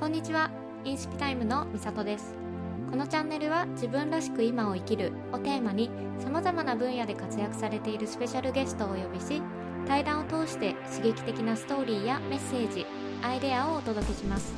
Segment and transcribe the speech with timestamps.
[0.00, 0.50] こんにちは。
[0.82, 2.34] インスピタイムのみさとです。
[2.90, 9.42] このチャンネルは自分らしく今を生きるをテーマに様々な分野で活躍されているスペシャルゲストをお呼びし
[9.86, 12.86] 対談を通して刺激的なストーリーやメッセージ
[13.20, 14.54] アイデアをお届けします。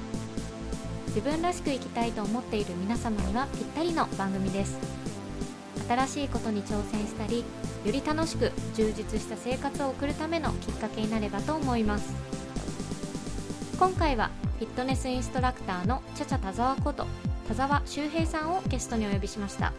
[1.09, 4.79] 自分らしく生きたいと思っている皆様にはぴったりの番組です。
[5.89, 7.45] 新しいことに挑戦したりよ
[7.87, 12.15] り楽しく充実した生活を送るためのきっかけになればと思います。
[13.77, 14.31] 今回は
[14.63, 17.05] フィットネスインストラクターのチャチャ田沢こと
[17.49, 19.73] 田沢修平さんをゲストにお呼びしました。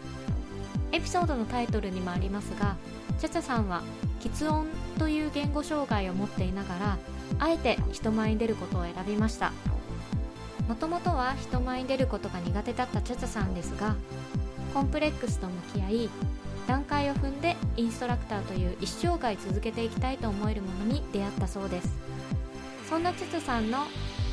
[0.92, 2.76] エピソードのタイトルにもありますが
[3.18, 3.82] チャチャさんは
[4.20, 4.66] 喫音
[4.98, 6.98] という言語障害を持っていながら
[7.38, 9.52] あえて人前に出ることを選びました。
[10.68, 13.96] もともとは人前に出ることが苦手だったチャチャさんですが
[14.74, 16.10] コンプレックスと向き合い
[16.66, 21.88] 段階を踏んでインストラクターという一生涯続けていきたいと思えるものに出会ったそうです。
[22.86, 23.78] そんなチャチャさんの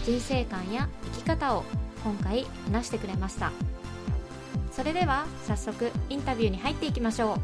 [0.05, 1.63] 人生観や生き方を
[2.03, 3.51] 今回話してくれました。
[4.71, 7.37] それでは早速インタビューに入っていきましょう。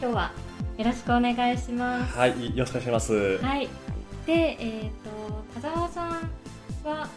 [0.00, 0.32] 今日は
[0.76, 2.18] よろしくお願いします。
[2.18, 3.38] はい、よろしくお願いします。
[3.38, 3.68] はい。
[4.26, 6.30] でえっ、と田沢さん
[6.84, 7.08] は、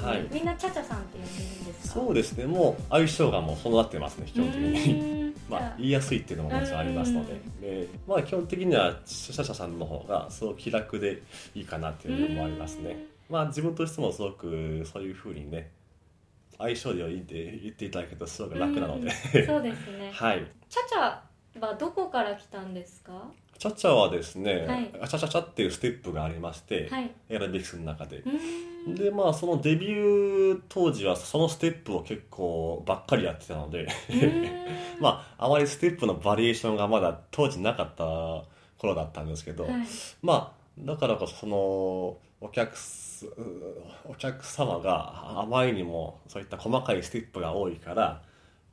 [0.00, 0.28] はい。
[0.32, 1.57] みんなチャチャさんって呼んでる
[1.88, 5.34] そうですね、もう相性がもうそうなってますね、基本的うに。
[5.48, 7.32] まあ言いやすいっていうのももちろんありますので。
[7.32, 11.22] うん、でまあ、基本的にはシャシャさんの方がすごく気楽で
[11.54, 13.06] いいかなっていうのもありますね。
[13.30, 15.70] まあ、自分としてもすごくそういうふうにね、
[16.58, 20.10] 相性でいいって言っていただけるとすごく楽なので、うん そうですね。
[20.12, 20.46] はい。
[20.68, 23.30] チャチャはどこから来たんですか？
[23.58, 24.90] チャチャはですね、はい。
[24.92, 27.10] チャチャチャっていうステップがありまして、はい。
[27.28, 28.22] エラビクスの中で
[28.94, 33.88] でまあそのデビュー当時はそのステップを結構ばっかりやってたので
[35.00, 38.04] まああまりステップのバリエーションがまだ当時なかった
[38.78, 39.72] 頃だったんですけど、はい。
[40.22, 41.56] まあだからこそその
[42.40, 43.26] お客す
[44.04, 48.22] お客様があまりにもそういった細かいステップが多いから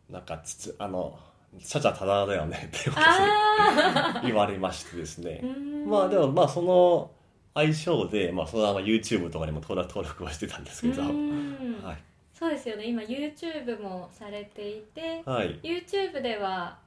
[0.09, 1.17] なんかつつあの
[1.63, 5.41] ちゃちゃただだよねっていうことあで 言われましてですね。
[5.87, 7.11] まあでもまあその
[7.55, 11.11] 相性で、まあ、そのまま YouTube とかにも登録登録はしてたんですけど、はい、
[12.33, 12.85] そうですよね。
[12.85, 16.77] 今 YouTube もされていてはい、YouTube では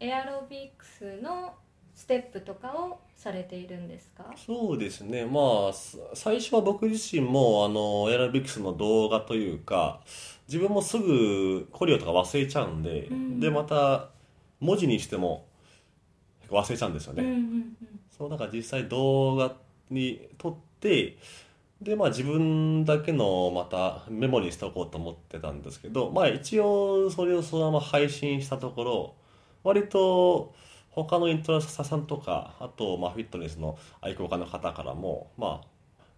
[0.00, 1.54] エアロビクスの
[1.94, 4.26] ステップとかをされているんですか？
[4.36, 5.24] そうですね。
[5.24, 10.00] まあす最初は僕自身もあのエアロビクスの動画というか
[10.48, 13.40] 自分もすぐコリオとか忘れちゃうんで、うん。
[13.40, 14.08] でまた
[14.60, 15.46] 文字にしても
[16.50, 17.76] 忘れちゃうんですよね、うんうん
[18.16, 19.52] そうだから実際動画
[19.90, 21.16] に撮って
[21.80, 29.14] でまあ自分だけのまたメモにしておこうと思ってたんですけどまあ一応それをそのまま配信したところ
[29.62, 30.54] 割と
[30.90, 35.66] 他のイントラスタさんとかあとまあフィットネスの愛好家の方からもまあ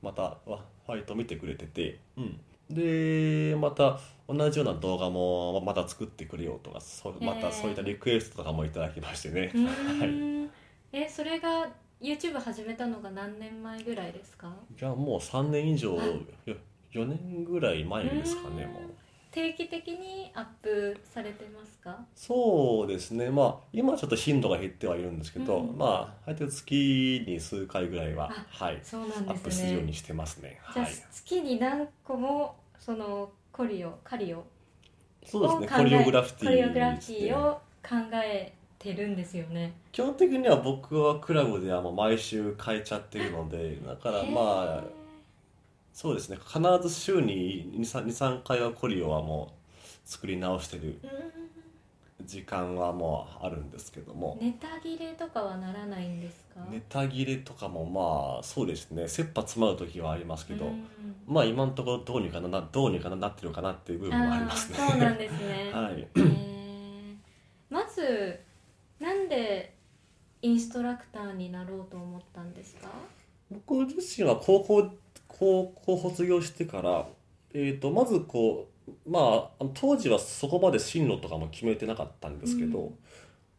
[0.02, 2.40] またわ割と見てくれてて、うん、
[2.70, 3.98] でまた
[4.28, 9.66] 同じような動画もまた作ってくれよとかそうまたそういったリクエストとかもいただきましてね、うん。
[9.66, 10.50] うーん
[10.92, 11.68] えそれが
[12.00, 14.52] YouTube 始めたのが何年前ぐらいですか？
[14.76, 16.56] じゃあもう3年以上はいよ
[16.92, 18.72] 4年ぐらい前ですかねうん。
[18.72, 18.82] もう。
[19.30, 21.98] 定期的にアップされてますか？
[22.14, 23.30] そうですね。
[23.30, 25.76] まあ今はちょっと頻度が減ってはいるんですけど、うん。
[25.76, 30.60] まあ大体月に数回ぐらいはあはいそうなんアップですねするようにしてますね。
[30.72, 30.94] じゃあはい。
[31.10, 34.44] 月に何個もそのコリオカリオ
[35.26, 35.78] そうですね。
[35.78, 39.72] コリオグラフィティコリオグラフィですねティを考えてるんですよね。
[39.92, 44.84] 基本的には僕はクラブではもう毎週変えちゃってるのでだからまあ
[45.92, 46.38] そうですね。
[46.46, 50.98] 必ず週に23回はコリオはもう作り直してる
[52.24, 56.60] 時間はもうあるんですけども、うんネタ切れとかはならないんですか？
[56.70, 59.08] ネタ切れとかもまあそうですね。
[59.08, 60.86] 切羽詰まる時はありますけど、うん
[61.26, 64.78] まあ今のところどうにかなどうにかなってるかなっていう部分もありますね。
[64.78, 65.70] そうなんですね。
[65.74, 66.06] はい。
[67.70, 68.38] まず
[69.00, 69.74] なんで
[70.42, 72.88] インストラクターになろうと思ったんですか？
[73.50, 74.90] 僕自身は高校
[75.26, 77.06] 高校卒業してから、
[77.52, 82.94] えー、とまずこうまあ当時はそこまで進路とかも決めてなかったんですけど、うん。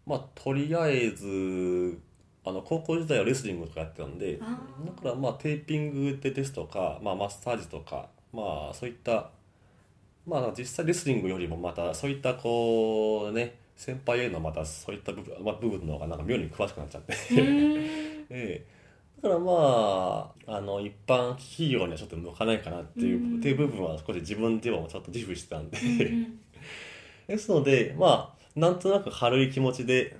[0.06, 2.00] まあとりあえず
[2.44, 4.56] あの高校時代はレスリングとかやってたんでだか
[5.04, 9.30] らまあテーピングでですとか、まあ、マッサージとかまあそういった
[10.26, 17.14] まあ実際レスリングよりもまたそういったこうね先輩へのまたそういった部分, まあ、部分の方がなんか妙に詳しくなっちゃって。
[17.14, 17.44] うー。
[17.44, 18.66] ん ええ、
[19.22, 23.40] だからまああの一般企業にはちょっと向かないかなっていう,、うん。
[23.40, 26.40] っていう部分は少し自分でもちょっと自負してたんで、うん
[27.28, 30.18] ですのでまあなんとなく軽い気持ちで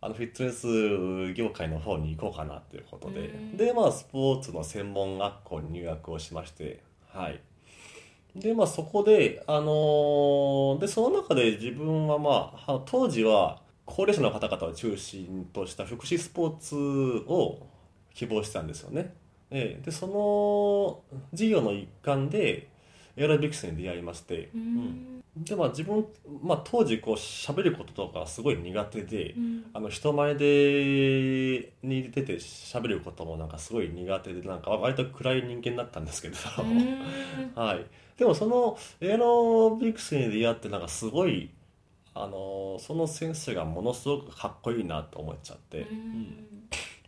[0.00, 3.56] あのフィットネス業界の方に行こうかなということで、うん。
[3.56, 7.40] でまあスポーツの専門学校に入学をしましてはい
[8.34, 12.30] でまあそこであのーでその中で自分はま
[12.66, 17.66] あは当時は高齢者の方々を中心とした福祉スポーツを
[18.14, 19.14] 希望してたんですよね。
[19.50, 19.82] ええ。
[19.84, 22.68] でその事業の一環で
[23.16, 24.60] エアロビクスに出会いまして、ううん。
[24.60, 25.22] ん。
[25.36, 26.06] でまあ自分、
[26.42, 29.64] まあ、当時こう喋ることとかすごい苦手で、うん。
[29.72, 36.98] あの人前でに出て喋ることもなんかすごい苦手でなんか割と暗い人間だったんですけど、うん。
[37.54, 41.50] はい、でもそのエアロビクスに出会ってなんかすごい
[42.14, 46.46] あのその先生がものすごくかっこいいなと思っちゃって、うん。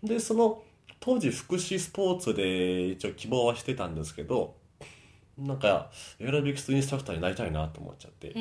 [0.02, 0.62] でその
[0.98, 4.56] 当時福祉スポーツで一応希望はしてたんですけど
[5.38, 8.34] なんかエアロビクスインストラクターになりたいなと思っちゃって、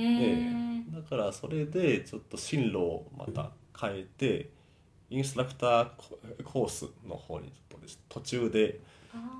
[0.89, 4.49] だからそれでちょっと進路をまた変えて
[5.09, 7.99] インストラクターココースの方にちょっとです。
[8.09, 8.79] 途中で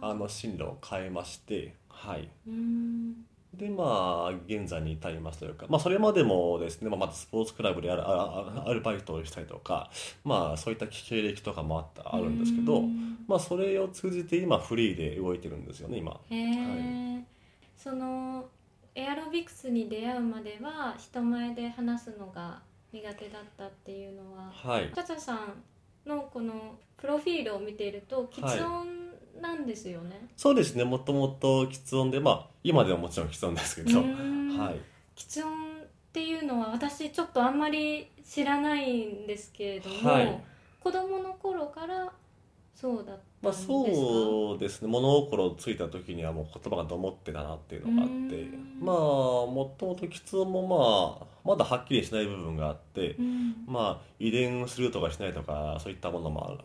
[0.01, 2.29] ああの進路を変えましてはい。
[2.47, 3.25] うん。
[3.57, 9.89] でまあ現在に至りますというか、まあ、それまでもですね、まあ、またスポーツクラブであるああアルバイトをしたりとか、
[10.23, 13.19] まあ、そういった経歴とかもあったあるんですけど、うん。
[13.27, 16.19] まあ、それを通じて今フリーで動いてるんですよね今。
[16.29, 17.23] へえ、
[17.77, 18.45] その
[18.93, 22.61] エアロビクスに出会うまでは人前で話すのが
[22.91, 24.91] 苦手だったっていうのははい。
[24.93, 25.63] チャチャさん
[26.05, 29.04] のこのプロフィールを見ていると喫音
[29.41, 30.83] なんですよね、そうですね。
[30.83, 34.57] もともと喫音でまあ今ではもちろん喫音ですけど、うん。
[34.57, 34.79] はい。
[35.15, 40.43] 喫音っていうのは私ちょっとあんまり知らないんですけれども、はい。
[40.81, 42.11] 子供の頃から
[42.73, 44.87] そうだったまあ、んですか、そうですね。
[44.87, 48.13] 物心ついた時にはもう言葉がどもってたなっていうのがあって。
[48.13, 48.19] う
[48.55, 48.79] ん。
[48.81, 53.65] まあもともと喫音もまあまだはっきりしない部分があってうん。
[53.67, 56.57] まあ遺伝するとかしないとかそういったものもある。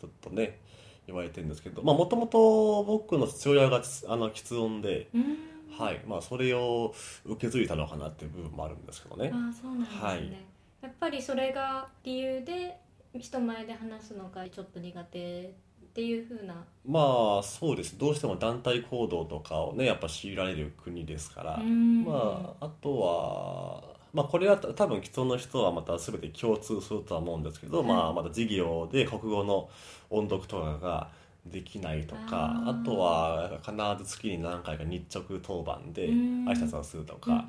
[0.00, 0.58] ちょっとね
[1.06, 5.36] 言われてるんですけどまあもともと僕の父親があの喫音でうん。
[5.78, 6.00] はい。
[6.06, 6.94] まあそれを
[7.26, 9.30] 受け継いだのかなっていう部分もあるんですけどね。
[9.32, 10.32] ああそうなんですね、はい。
[10.80, 12.78] やっぱりそれが理由で
[13.18, 16.64] 人前で話すのがちょっと苦手っていう風な。
[16.86, 17.98] まあそうです。
[17.98, 22.04] どうしても団体行動とかをねやっぱ強いられる国ですから、うん。
[22.04, 29.68] まああとはまあこれはた多分既存の人はまた全て共通するとは思うんですけど、はいまあまた授業で国語の
[30.08, 31.10] 音読とかが
[31.44, 33.72] できないとかあとは必
[34.02, 36.44] ず月に何回か日直当番でうん。
[36.46, 37.44] 挨拶をするとか、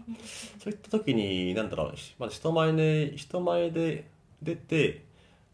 [0.61, 4.09] そういった時に何だろう、まあ、人前で人前で
[4.41, 5.05] 出て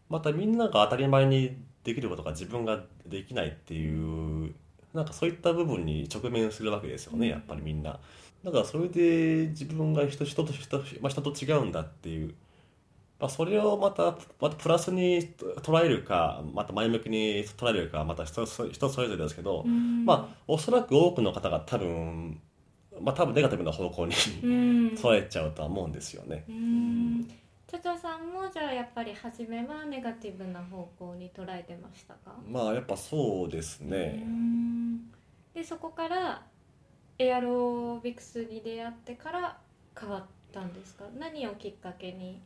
[0.09, 4.53] またみんなが当たり前にできることが自分ができないっていう
[4.93, 7.33] なんかそういった部分に直面するわけですよね、うん。
[7.33, 7.99] やっぱりみんな
[8.43, 12.33] だからそれで自分が人人と人,、まあ、人と違うんだっていう、
[13.19, 15.29] まあ、それをまたまたプラスに
[15.61, 20.03] 捉えるかまた前向きに捉えるかまた人それぞれですけど、うん。
[20.05, 22.41] まあおそらく多くの方が多分
[23.01, 24.13] まあ多分ネガティブな方向に
[24.43, 24.87] うん。
[24.99, 26.43] 捉えちゃうとは思うんですよね。
[26.49, 27.23] うん。
[27.65, 32.35] チャチャさんもじゃあやっぱり初めはネガティブな方向に捉えてましたか？
[32.47, 34.23] まあやっぱそうですうね。
[34.27, 34.97] ん。
[35.55, 36.43] でそこから
[37.19, 39.57] エアロビクスに出会ってから
[39.99, 41.05] 変わったんですか？
[41.17, 42.41] 何をきっかけに？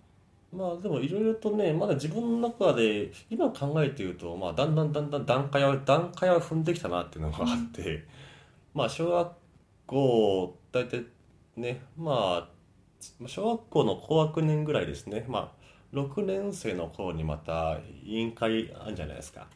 [0.52, 8.06] まあでもいろいろとねまだ自分の中で今考えているとまあだんだんだんだん段階は段階は踏んできたなっていうのがあって、
[8.74, 9.32] まあ小学
[9.86, 11.06] 校大体
[11.56, 12.50] ねまあ
[13.28, 15.26] 小学校の高学年ぐらいですね。
[15.28, 19.42] まあ6年生の頃にまた委員会あるんじゃないですか。
[19.42, 19.48] は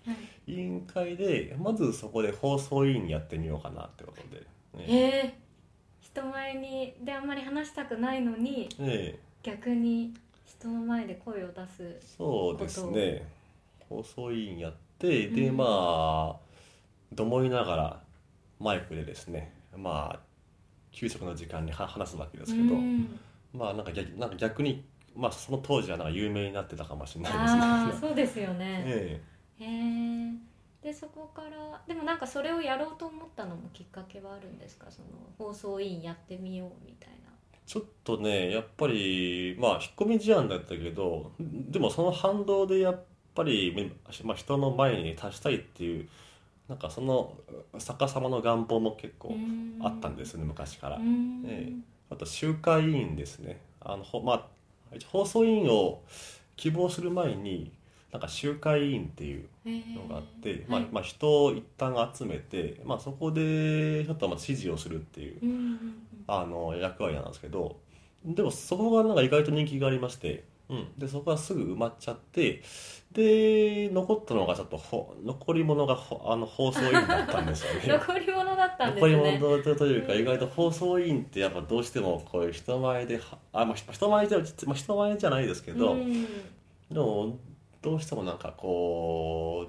[0.48, 0.52] い。
[0.52, 4.86] 委員会でまずそこで放送委員やってみようかなってことで、ね。
[4.88, 5.34] へえ
[6.02, 9.20] 人前にであんまり話したくないのにええ。
[9.44, 10.14] 逆に
[10.46, 13.28] 人の前で声を出すそうですね。
[13.90, 15.58] 放送委員やってで、うん。
[15.58, 16.36] まあ
[17.12, 18.02] どもいながら
[18.60, 20.20] マイクでですねまあ
[20.92, 23.20] 給食の時間には話すわけですけど、うん。
[23.54, 24.84] まあなんか逆なんか逆に、
[25.16, 28.10] まあ、その当時はなんか有名になってたかもしれないああですね。
[28.10, 28.84] そうですよね。
[28.86, 29.22] え
[29.60, 29.68] へえ
[30.84, 34.88] でそこからでもなんかそれをやろうと思ったのもきっかけはあるんですか？
[34.90, 35.08] その
[35.38, 37.32] 放送委員やってみようみたいな。
[37.54, 43.04] えちょっとねやっぱりまあ引っ込み思案だったけどでもその反動でやっ
[43.36, 43.92] ぱり、
[44.26, 46.10] まあ、人の前に立ちたいっていう
[46.68, 47.38] なんかその
[47.78, 49.36] 逆さまの願望も結構
[49.82, 50.98] あったんですね昔から。
[50.98, 51.44] うん。
[51.46, 51.74] ええ。
[52.10, 53.62] あと集会委員ですね。
[53.82, 54.46] あのほ、まあ、
[55.12, 56.02] 放送委員を
[56.56, 57.72] 希望する前に
[58.12, 65.40] なんか集会委員っていうのがあって、まあまあ、人を一旦集めて、まあ、そこでちょっとまあ指示をするっていう
[66.28, 67.78] あの役割なんですけど
[68.26, 72.64] でもそこがなんか意外と人気がありましてうん、でそこはすぐ埋まっちゃって
[73.12, 77.82] で残ったのがちょっとほ残り物がほあの放送委員だったんですよね。
[78.08, 86.24] 残り物だったんです残りね物というかうん意外と放送委員ってやっぱどうしてもこういう人前ではあ、まあ、人前じゃ、まあ、人前じゃないですけど、うん。
[86.90, 87.38] でも
[87.82, 89.68] どうしてもなんかこ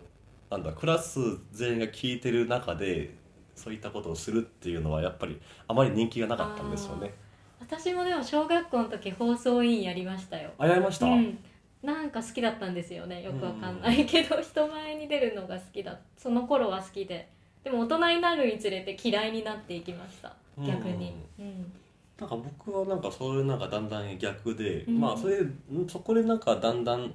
[0.50, 1.19] うなんだクラス
[1.52, 3.14] 全員が聞いてる中で
[3.54, 7.14] そういったことをするっていうのはやっぱりあまり人気がなかったんですよね。
[7.61, 10.50] 私もでも小学校の時放送委員やりましたよ。
[10.59, 11.38] あやりました、うん。
[11.83, 13.23] なんか好きだったんですよね。
[13.23, 15.99] よくわかんないけど、人前に出るのが好きだ。
[16.19, 17.28] その頃は好きで。
[17.64, 20.35] でも大人になるにつれて嫌いになっていきました。
[20.59, 21.14] 逆に。
[21.38, 21.73] うん。
[22.19, 25.00] なんか僕はなんかそういうなんかだんだん逆で、うん。
[25.00, 25.54] まあそれん
[25.88, 27.14] そこでなんかだんだん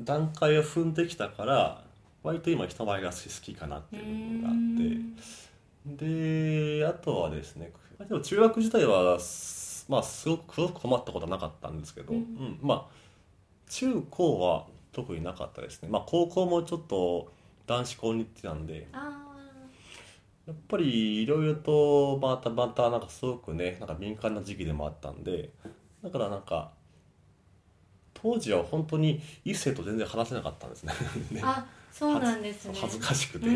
[0.00, 1.84] 段階を踏んできたから
[2.22, 5.38] 割と今人前が好きかなっていうのがあって。
[5.86, 7.72] であとはですね
[8.06, 12.18] でも中学時代はすまあすごく困ったことはなかったんですけど、うん。
[12.18, 12.98] うんまあ
[13.70, 15.88] 中高は特になかったですね。
[15.88, 17.32] まあ高校もちょっと
[17.66, 19.24] 男子校に行ってたんであ
[20.46, 25.50] やっぱりいろいろとまたまたなんかすごくねなんか敏感な時期でもあったんで
[26.02, 26.72] だからなんか
[28.20, 30.92] 当時は本当に一世と全然話せなかったんですね。
[31.30, 31.42] ね。
[31.42, 32.74] ーあそうなんですね。
[32.80, 33.46] 恥ずかしくて、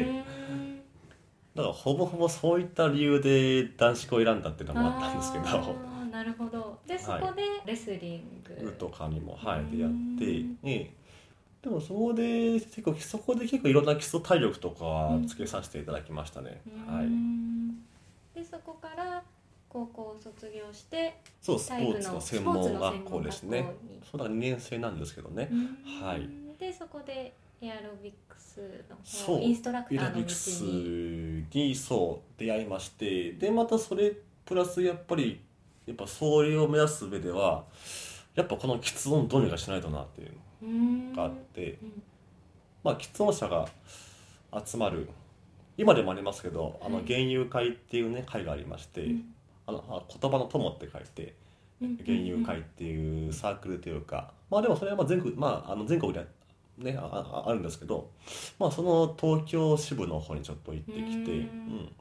[1.54, 5.44] だからほぼほぼそういった理由で男子校を選んだっていうのもあったんですけど。
[6.10, 6.78] なるほど。
[6.86, 9.70] でそこでレスリング、とかにもはいうん。
[9.70, 11.02] でやって、ええ
[11.62, 17.06] でもそこで結構そこで結構いろんな基礎体力とかつけさせていただきましたね、はい。
[17.06, 17.70] ん
[18.34, 19.22] でそこから
[19.72, 23.74] 高校を卒業してそうスポーツの専門学校ですね。
[24.10, 25.48] そうだ2年生なんですけどね、
[26.02, 26.28] はい。
[26.60, 29.40] でそこでエアロビクスのそう。
[29.40, 33.32] インストラクイターの道ラビクスににそう出会いまして。
[33.32, 34.12] でまたそれ
[34.44, 35.40] プラスやっぱり
[35.86, 37.64] やっぱそれを目指す上では
[38.34, 42.02] やっぱこの喫音どうにかしないとなっていうのがあって、うん。
[42.84, 43.66] まあ喫音者が
[44.62, 45.08] 集まる。
[45.78, 47.06] 今でもありますけどあのはい。
[47.06, 49.34] 原油会っていうね会がありまして、うん
[49.66, 51.34] あのあ言葉の友って書いて
[51.80, 56.24] うん原油会っていうサークルというか、まあでもそれはまあ全国,、まあ、あの全国で、
[56.78, 58.10] ね、あああるんですけど、
[58.58, 61.38] まあ、その東京支部の方にちょっと行ってきて、うん。
[61.38, 61.92] うん。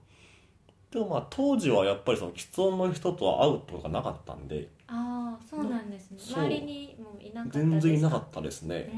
[0.92, 6.18] でもまあ当時はやっぱりその喫音の人とは会うことがなかったんでああそうなんですね。
[6.20, 8.92] 周りにもういなかった全然いなかっったですね。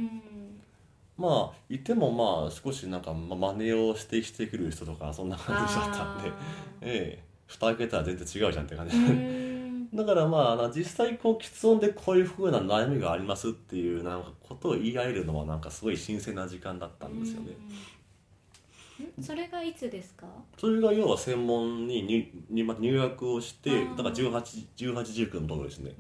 [1.15, 6.33] まあいてもまあ少しなんかま真似をしてしてくる人とかそんな感じだったんであ
[6.81, 8.95] ええ蓋開けたら全然違うじゃんって感じ。
[9.95, 17.51] だからまあ実際こう喫音でこういうふうな悩みがありますっていうなんかことを言い合えるのはなんかすごい新鮮な時間だったんですよね。
[19.21, 20.25] それがいつですか？
[20.57, 25.91] それが要は専門に入にま入学をしてだから1819のところですね。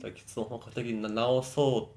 [0.00, 1.90] だから喫音を本格的に直そ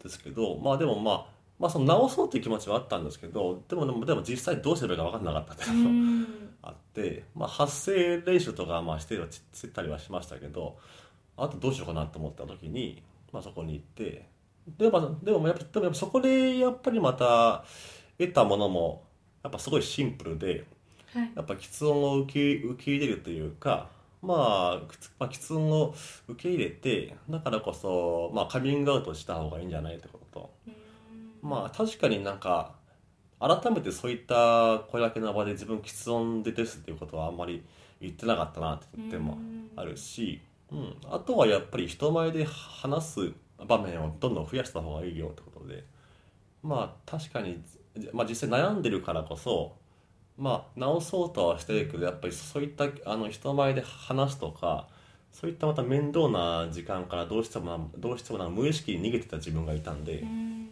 [0.00, 1.26] うですけどまあでもまあ
[1.60, 6.26] まあその直そうっていう気持ちはあったんですけどでもでもでも実際どうすればいいか分かんなかったってういうのがん。
[6.62, 10.78] あって、まあ、発声練習とかまあしてはつったりはしましたけど
[11.36, 13.02] あとどうしようかなと思った時に、
[13.32, 14.26] まあ、そこに行って
[14.78, 17.64] で,、まあ、でもやっぱでもそこでやっぱりまた
[18.18, 19.04] 得たものも
[19.42, 20.66] やっぱすごいシンプルで
[21.12, 21.32] はい。
[21.34, 23.88] やっぱ喫音を受け受け入れるというか、
[24.22, 24.82] まあ、
[25.18, 25.94] まあ喫音を
[26.28, 30.20] 受け入れてだからこそ、まあ、カミングアウトした方がいいんじゃないってこと。
[30.32, 30.50] と。
[31.42, 32.74] まあ確かになんか
[33.40, 37.64] 改めてそういった声掛けの場で自分喫音でですっていうことはあんまり
[38.00, 39.38] 言ってなかったなって言っても
[39.76, 43.32] あるし、うん、あとはやっぱり人前で話す
[43.66, 45.84] 場面をどんどん増やした方がいいよってことで
[46.62, 47.62] まあ確かに、
[48.12, 49.74] まあ、実際悩んでるからこそ
[50.36, 54.88] まあ直そうとはしてるけどやっぱりそういったあの人前で話すとか
[55.32, 60.18] そういったまた面倒な時間からどうしてもどうしてもな無意識に逃げてた自分がいたんで。
[60.18, 60.70] うん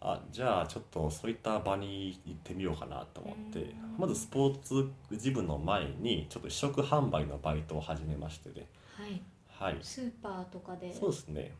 [0.00, 3.58] あじゃあちょっとそういった場に行ってみようかなと思って。
[3.60, 3.74] うん。
[3.98, 8.66] まずスポーツジムの前にちょっと試食販売のバイトを始めましてね。
[8.94, 9.20] はい。
[9.48, 9.78] はい。
[9.82, 10.94] スーパーとかで？
[10.94, 11.52] そうですね。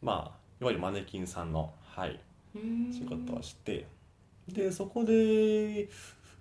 [0.00, 2.20] まあいわゆるマネキンさんの、はい、
[2.54, 2.92] うん。
[2.92, 3.86] 仕事をして。
[4.46, 5.88] でそこで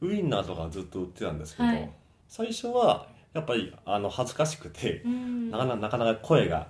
[0.02, 1.90] ウインナーとかずっと売ってたんですけど、はい。
[2.28, 5.50] 最初はやっぱりあの恥ずかしくてうん。
[5.50, 6.68] なかなかなかなか声が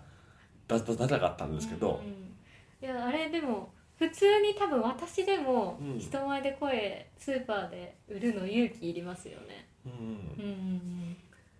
[0.69, 2.88] 出出せなかったんですけど、うん。
[2.88, 6.00] いやあれでも普通に多分私でもうん。
[6.00, 9.68] 人前で声スーパーで売るの勇気いりますよね。
[9.86, 10.51] うんうん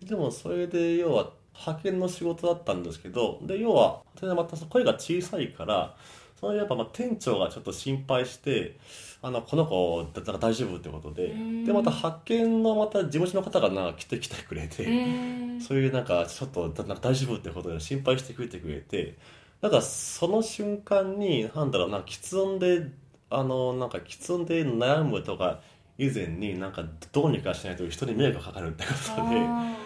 [0.02, 0.08] うん。
[0.08, 5.94] でもそれで要は派遣の仕事だったんですけどで要はそれでまた声が小さいから
[6.40, 8.78] それやっぱまあ店長がちょっと心配して
[9.20, 11.64] あのこの子だったら大丈夫ってことでうん。
[11.66, 19.18] でまた派遣のまた事務所の方がなんか来てきてくれうんて、そういうなんかちょっとだなんか大丈夫ってことで心配してくれてくれて
[19.60, 22.88] だからその瞬間になんだろうな喫音で
[23.28, 25.60] あのなんか喫音で悩むとか
[25.98, 29.76] 以前になんかどうにかしないと人に迷惑がかかるってことであ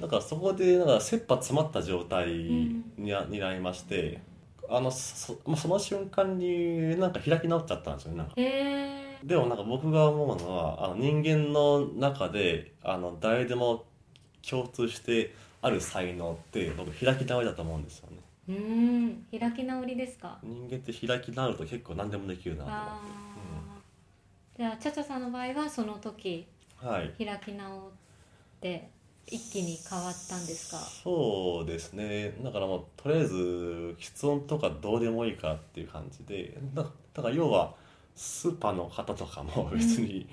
[0.00, 3.30] だからそこでなんか切羽詰まった状態に,、うん。
[3.30, 4.20] になりまして
[4.68, 8.34] あのそそその瞬間になんか開き直っちゃったんですよねなんか。
[8.36, 8.42] ー。
[8.42, 13.84] へでもなんか僕が思うのはあの人間の中であの誰でも
[14.48, 18.16] 共通してある才能って僕開き直りだと思うんですよね。
[18.18, 20.38] ーうん開き直りですか？
[20.42, 24.58] 人間って開き直ると結構何でもできるなと思あー。
[24.58, 26.46] じゃあチャチャさんの場合はその時
[26.78, 27.12] って、はい。
[27.24, 27.90] 開き直っ
[28.60, 28.88] て
[29.26, 30.78] 一気に変わったんですか？
[30.78, 32.36] そうですね。
[32.42, 33.34] だからもうとりあえず
[33.98, 37.74] 喫音とかどうでもいいかっていう感じでだだから要は
[38.14, 40.28] スーパーの方とかも別に、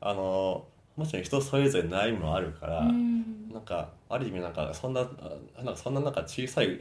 [0.00, 0.64] あの
[0.96, 3.48] もちろん人それぞれ悩みもあるから、うん。
[3.52, 6.80] なんかある意味なんかそんなあなんかそんななんか小さい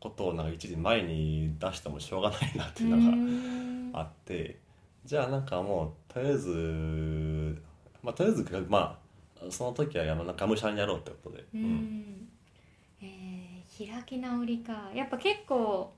[0.00, 4.58] ことをなんか一時前に出してもしょうがないなっていうのがあって
[5.04, 7.62] じゃあなんかもうとりあえず
[8.02, 9.08] まあとりあえずまあ
[9.50, 11.62] その時はがむしゃらにやろうってことで、ううん。
[11.62, 12.28] ん
[13.02, 14.90] えー開き直りか。
[14.92, 15.92] やっぱ結構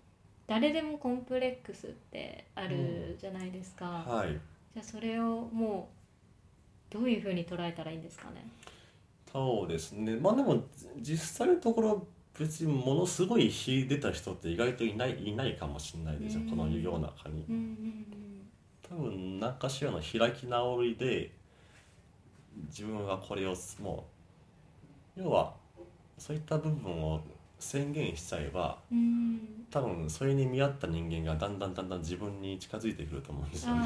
[0.46, 4.38] 誰でもコンプレックスってあるじゃないですか、はい。
[4.74, 5.88] じゃあそれをも
[6.90, 8.46] うどういうふうに捉えたらいいんですかね。
[9.32, 10.16] そうですね。
[10.16, 10.62] まあでも
[11.00, 12.06] 実際のところ
[12.40, 16.48] 別にものすごい秀でた人って意外といないいないかもしれないですよ、うん。
[16.48, 17.44] この世の中に。
[17.48, 18.06] うんうん
[18.88, 21.30] 多分何かしらの開き直りで
[22.70, 24.04] 自分はこれをも
[25.16, 25.54] う要は
[26.18, 27.20] そういった部分を
[27.60, 28.98] 宣言しちゃえばうん。
[28.98, 33.80] うん多分それに見合った人間がだんだんだんだん自分に近づいてくると思うんですよね。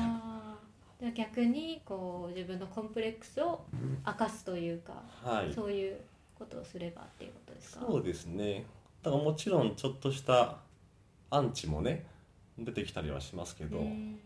[1.14, 3.60] 逆にこう自分のコンプレックスを
[4.06, 5.52] 明かすというか、はい。
[5.52, 6.00] そういう
[6.44, 7.84] ことをすればっていうことですか？
[7.86, 8.64] そうですね。
[9.02, 10.56] だからもちろんちょっとした
[11.30, 12.06] アンチもね
[12.58, 14.18] 出てきたりはしますけど、うん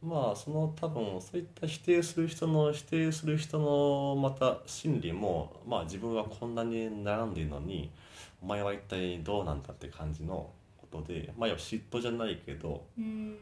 [0.00, 7.90] まあその多分そういった否定する人の否定する人のまた心理もまあ自分はこんなに悩んでいるのに
[8.40, 13.36] お前は一体どうなんだって感じのことでまあ嫉妬じゃないけど、うん。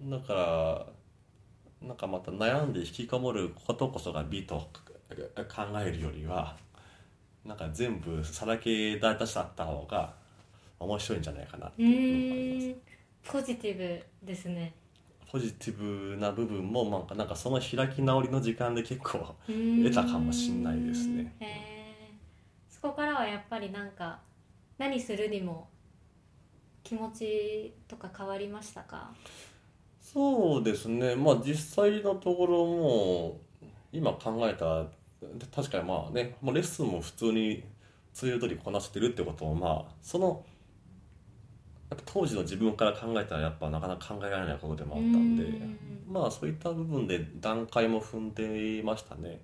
[0.00, 0.86] うん、だか
[1.80, 4.68] らなんかまた悩んで引きこもることこそが美と
[5.22, 6.56] 考えるよりは
[7.44, 10.14] なんか全部さらけ出した方が
[10.78, 13.30] 面白いんじゃないかなってういうのがあります。
[13.38, 13.40] ん。
[13.40, 14.74] ポジティブですね。
[15.30, 21.34] ポジティブな部分もなんかなんかその開き直りの時間で結構得得たかもしんないですね。
[22.68, 24.20] そこからはやっぱりなんか
[24.78, 25.68] 何するにも
[26.84, 29.10] 気持ちとか変わりましたか？
[30.00, 31.16] そうですね。
[31.16, 33.40] まあ実際のところも
[33.92, 34.86] 今考えたら
[35.54, 37.64] 確かにまあねもうレッスンも普通に
[38.12, 40.44] 通常通りこなしてるってこともまあその
[41.90, 45.78] やっぱ当時の自分から考えたらやっぱなかなか考えられないことでもあったんでうん。
[46.08, 49.40] まあそういった部分で段階も踏んでいましたね。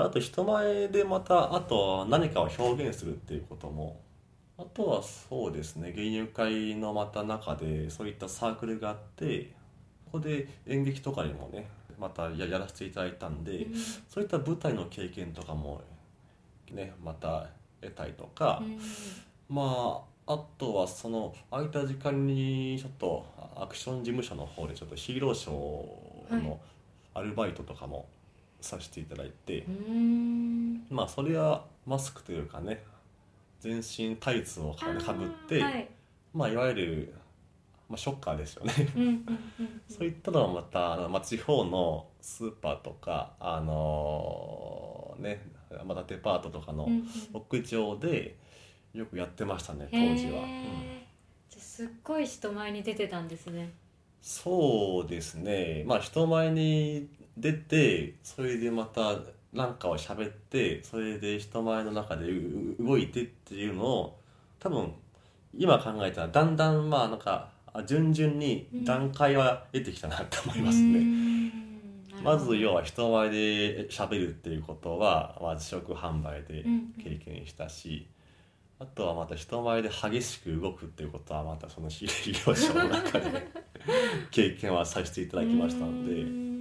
[0.00, 4.00] あと人前でまたあと何かを表現するっていうことも
[4.56, 9.52] あとはそうですね芸友会のまた中でそういったサークルがあって
[10.06, 11.68] ここで演劇とかにもね
[12.02, 13.74] またややらせていただいたんで、うん。
[14.08, 15.80] そういった舞台の経験とかも
[16.72, 17.46] ねまた
[17.80, 18.66] 得たりとか、う
[19.54, 19.56] ん。
[19.56, 23.24] まああとはその空いた時間にちょっと
[23.56, 26.42] アクション事務所の方でちょっとヒーローショーはい。
[26.42, 26.60] の
[27.14, 28.06] アルバイトとかも
[28.60, 30.84] させていただいて、うん。
[30.90, 32.82] まあそれはマスクというかね
[33.60, 35.88] 全身タイツをかかぶってはい。
[36.34, 37.14] まあいわゆる、
[37.92, 38.72] まあ、ショッカーですよね。
[38.96, 45.44] うんうんうん そういったのはまたあの、まあ、地方のスーパーとかあのね
[45.84, 47.06] またデパートとかのうんうん。
[47.34, 48.38] 屋上で
[48.94, 50.42] よくやってましたね当時は。
[50.42, 50.48] うん。
[50.48, 53.70] へーじゃあすっごい人前に出てたんですね。
[54.22, 55.84] そうですね。
[55.86, 59.18] まあ人前に出てそれでまた
[59.52, 64.18] 何かを喋ってそれで人前の中でう動いてっていうのを
[64.58, 64.94] 多分
[65.54, 67.51] 今考えたらだんだんまあなんかあ
[67.86, 71.32] 順々に段階は得てきたなと思いますね。
[72.22, 78.06] まず要はは人前で喋るっていうことはまず食販売でうん経験したし、
[78.78, 83.48] あとはまた人前で激しく動くっていうことはまたその医療所の中で
[84.30, 86.52] 経験はさせていただきましたので。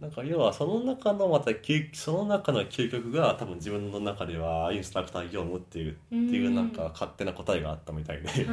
[0.00, 8.46] なんか要はその中のまた究その中の究極が多分自分の中ではインストラクター業務っていうっていうなんか勝手な答えがあったみたいで、はい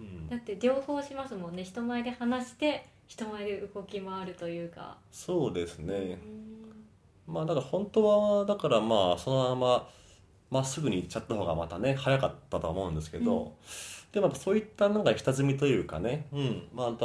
[0.00, 0.28] うん。
[0.28, 1.62] だって両方しますもんね。
[1.62, 4.96] 人前で話して人前で動き回るというか。
[5.12, 6.18] そうですね。
[7.26, 7.34] うん。
[7.34, 9.88] まあだから本当はだからまあそのまま
[10.50, 13.54] まっすぐに行っちゃった方がまたね早かったとは思うんですけど、
[14.10, 17.04] でもやっぱそういったなんか下積みというかね、うん、また、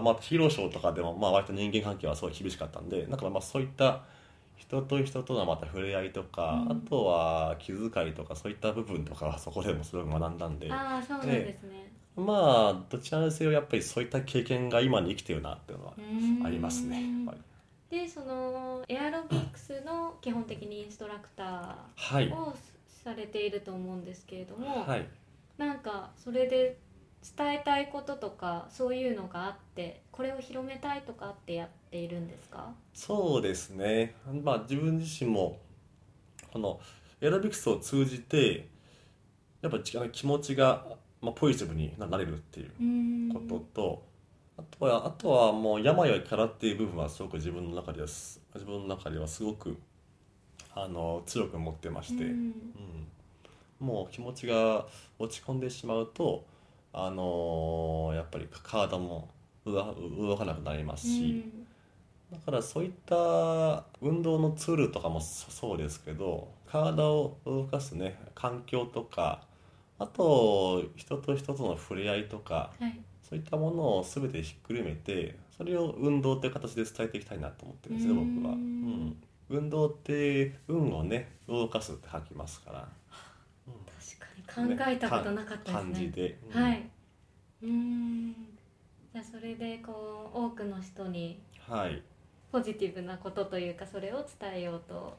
[0.00, 3.04] まあ、ヒーローショーとかでも、まあ、割と人間関係はすごい厳しかったんで。
[3.04, 4.04] だからまあそういった
[4.56, 6.72] 人と人とのまた触れ合いとか、うん。
[6.72, 10.72] あとは気遣いとかそういった部分とかはそこでもすごく学んだんで。
[10.72, 15.94] ああそうなんですね、まあどちらにせよやっぱりそういった経験が今に生きてるなっていうのは
[16.44, 17.02] ありますね。
[17.90, 22.28] でそのエアロビクスの基本的にインストラクタはい。
[22.28, 22.54] ーを
[23.04, 25.06] されていると思うんですけれども、はい。
[25.58, 26.78] なんかそれで
[27.36, 32.72] 伝えたいこととかそういうのがあってこれを広めたいとかってやっているんですか？
[32.92, 35.58] そうですね、まあ、自分自身も
[36.52, 36.80] この
[37.20, 38.68] エアロビクスを通じて
[39.62, 40.84] やっぱり気持ちが、
[41.24, 44.02] まあ、ポジティブになれるっていうことと、
[44.58, 49.76] あとはあとはもう病はからっていう部分はすごく自分の中ではす自分の中ではすごく
[50.74, 52.30] あの強く持ってまして、うん。
[52.30, 53.86] うん。
[53.86, 54.86] もう気持ちが
[55.18, 56.44] 落ち込んでしまうと、
[56.92, 59.30] あのやっぱり体も
[59.64, 61.44] 動動かなくなりますし。
[62.32, 69.46] だからそういった運動のツールとかもそそうですけど体を動かすね環境とか
[69.98, 73.00] あと人と人との触れ合いとかうんはい。
[73.22, 78.34] そういったものを全てひっくるめてそれを運動という形で伝えていきたいなと思ってるんですようーん。
[78.34, 79.16] 僕は、うん、
[79.48, 82.88] 運動って運をね動かすって書きますから、
[84.46, 84.76] 確かに。
[84.76, 86.62] 考えたことなかったですね感じで、うん。
[86.62, 86.90] はい。
[87.62, 88.32] うーん。
[89.12, 92.02] じゃあそれでこう多くの人にはい。
[92.52, 95.16] ポジティブなことというかそれを伝えようと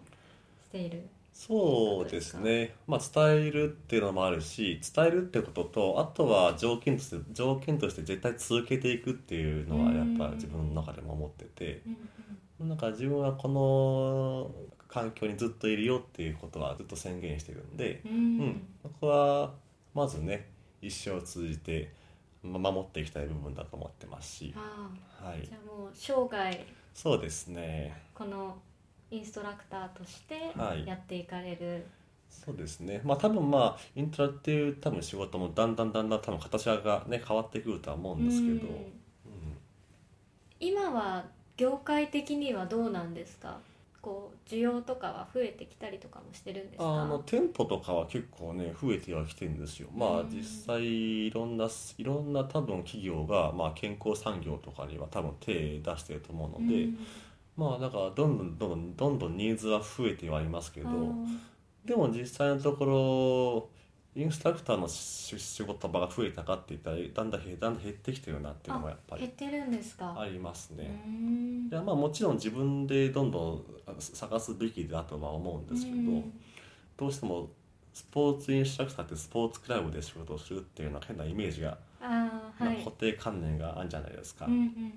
[0.64, 1.08] している。
[1.36, 11.98] そうですね、まあ、伝えるっていうのもあるし伝えるってこととあとは条件として条件として絶対続けていくっていうのはやっぱ自分の中でも思っててうん
[12.60, 14.50] なんか自分はこの
[14.88, 18.66] 環境にずっといるよっていうことはずっと宣言してるんで、うん。
[18.82, 19.52] そこは
[19.94, 20.48] まずね
[20.82, 21.92] 一生を通じて
[22.42, 25.46] ま守っていきたい部分だと思ってますし、はい。
[25.46, 27.94] じ、ゃあもう生涯そうですね。
[28.14, 28.56] この
[29.12, 30.86] インストラクターとしてはい。
[30.86, 31.86] やっていかれる。
[32.30, 33.02] そうですね。
[33.04, 38.74] まあ多分まあイントラっていう多分仕事もだんだんだんだん多分形がね変わってくるとは思うんですけど、うん。
[38.74, 38.86] うん
[40.60, 41.26] 今は
[41.58, 43.58] 業界的にはどうなんですか？
[44.02, 47.02] こう需要とかは増えてきたりとかもしてるんですか？
[47.02, 49.90] あの店舗とかは結構ね増えてはきてるんですよ。
[49.96, 50.30] まあうん。
[50.30, 50.82] 実際
[51.28, 56.98] いろんないろんな多分企業が、まあ、健康産業とかには多分手出してると思うので、うん
[57.58, 60.90] まあだからどんどんどんどんどんどんニーズは増えてはいますけど、
[61.86, 62.86] でも実際のとこ
[64.16, 70.16] ろインストラクターの仕仕事場が増えたかって言ったらだんだん減だんだん減ってきてるなっていうのもやっぱり減ってるんですか？
[70.20, 71.04] ありますうね。
[71.08, 76.40] んいやまあもちろん自分でどんどんあ探すべきだとは思うんですけど、うん
[76.98, 77.50] どうしても
[77.94, 82.92] スポーツインストラクターってスポーツクラブで仕事をするっていうのは変なイメージが、はいまあ固。
[82.92, 84.94] 定観念があるんじゃないですか、うんうん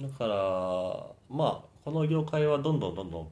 [0.00, 3.28] だからまあこの業界はどんどんどんどん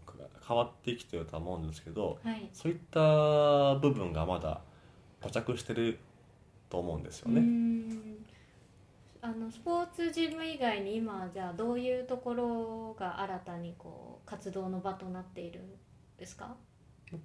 [0.46, 2.30] 変わってきてるとは思うんですけどうん。
[2.30, 2.48] はい。
[2.52, 4.60] そういった部分がまだ
[5.20, 5.98] 固着してる
[6.70, 7.40] と思うんですようね。
[7.40, 8.24] ん
[9.22, 15.64] あのスポーツジム以外に今じゃあどういうところが新たにこう活動の場となっているん
[16.16, 16.54] ですか？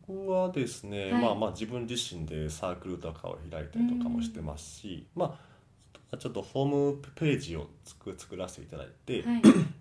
[0.07, 5.38] 僕はですね、はいまあまあ自分自身でサークルとかを開いたりとかもしてますし、ま
[6.12, 9.41] あちょっとホームページを作作らせていただいて、はい。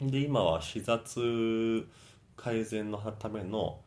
[0.00, 1.86] で今は膝痛
[2.36, 3.80] 改善のための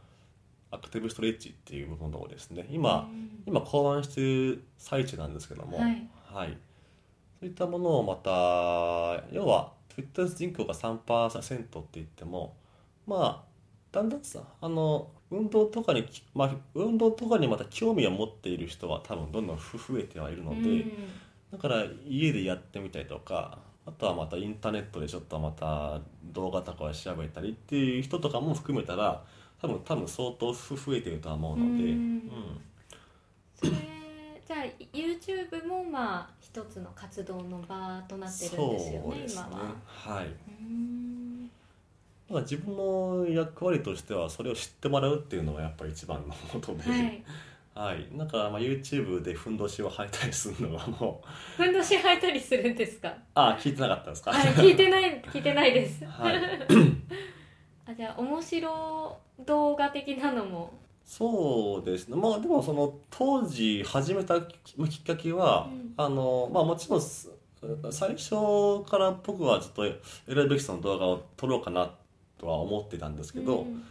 [0.71, 2.65] アクティブストレッチっていうものをですね。
[2.69, 3.43] 今、うん。
[3.45, 6.07] 今考案している最中なんですけども、はい。
[6.33, 6.57] はい。
[7.39, 8.29] そういったものをまた
[9.33, 12.55] 要はフィットネス人口が3%って言っても
[13.07, 13.51] まあ
[13.91, 20.91] だんだんさあの運動とかにき、まあ、運動とかにまた興味を持っている人は多分どんどんふ増えてはいるので、うん。
[21.51, 29.23] だから家でやってみたりとかあとはまたインターネットでちょっとまた動画とかを調べたりっていう人とかも含めたら
[29.61, 31.89] 多分多分相当ふ増えてるとは思うので、うん。
[31.89, 32.61] うん。
[33.55, 33.71] それ
[34.47, 34.63] じゃあ
[34.93, 39.75] YouTube もまあ一つの活動の場となってるんですよねね今は。
[39.85, 40.27] はい。
[40.47, 41.45] うん。
[41.47, 41.49] だ
[42.29, 47.23] から自分の役割としてはそれを知ってもらうっていうのがやっぱり一番のことで、はい。
[47.83, 51.27] はい、なんかまあ YouTube でふんどしを履いたりするのがもう
[51.63, 53.13] ふんどし履いたりするんですか？
[53.33, 54.31] あ聞いてなかったですか？
[54.31, 56.05] はい、聞いてない聞いてないです。
[56.05, 56.35] はい
[57.87, 60.73] あじゃあ面白動画的なのも？
[61.03, 67.29] そうですねまあでもその当時始めたききっかけは、うんあのまあもちろんす
[67.91, 71.91] 最初から僕はちょっとエレベキスの動画を撮ろうかな
[72.37, 73.83] とは思ってたんですけど、うん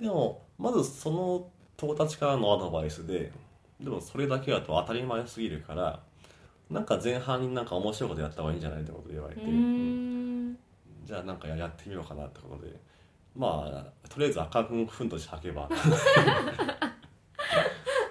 [0.00, 1.46] でもまずその
[1.80, 3.32] 友達からのアドバイスで
[3.80, 6.00] でもそれだけだと当たり前すぎるから
[6.68, 9.40] なんか前半になんか面白いことやった方がいいんじゃないってことで言われて、
[11.04, 12.76] じゃあなんかややってみようかなってことで
[13.34, 15.68] まあとりあえず赤くんふんとして履けば。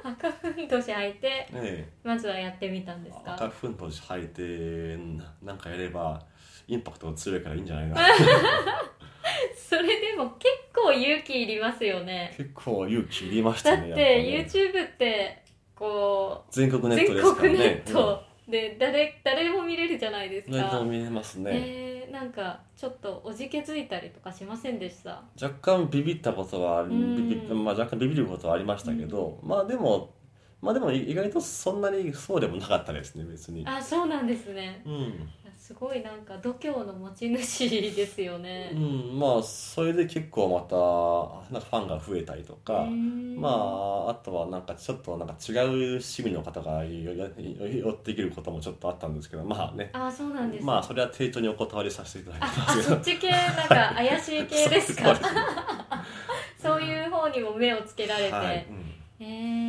[0.03, 3.35] 赤ふんとし履いてねまずはやってみたんですか？
[3.35, 6.21] 赤ふんとして履いてななんかやれば
[6.67, 7.99] インパクトが強いからいいんじゃないか
[9.69, 12.33] それでも結構勇気いりますよね。
[12.35, 14.47] 結構勇気いりましたねだって、ね。
[14.49, 15.43] YouTube って
[15.75, 18.23] こう全国ネッ全トですから国ネねット。
[18.49, 25.21] で誰誰でも見れるじゃないですうん何でもか、見えますね、えー、なんかちょっとおじけづいたりとかしませんでした？
[25.39, 27.29] 若干ビビったことはビん。
[27.29, 30.15] ビ、まあ、若干ビビることはありましたけど、まあでも
[30.61, 33.65] まあでも意外とそんなにそうでもなかったですね別に。
[33.65, 34.81] あそうなんですね。
[34.85, 38.71] うん、すごいなんか度胸の持ち主ですよね。
[38.73, 42.73] うん、まあそれで結構またなんかファンが増えたりとか、
[43.37, 45.59] まああとはなんかちょっとなんか違う
[45.91, 49.89] 趣味の方が寄ってくることもちょっとあったんですけどまあね。
[49.93, 50.67] あそうなんですね。
[50.67, 52.77] まあそれは丁重にお断りさせていただきあます。
[52.77, 55.15] けどあそっち系なんか怪しい系ですか？
[56.61, 59.25] そういう方にも目をつけられて、はい、うん。
[59.25, 59.68] へ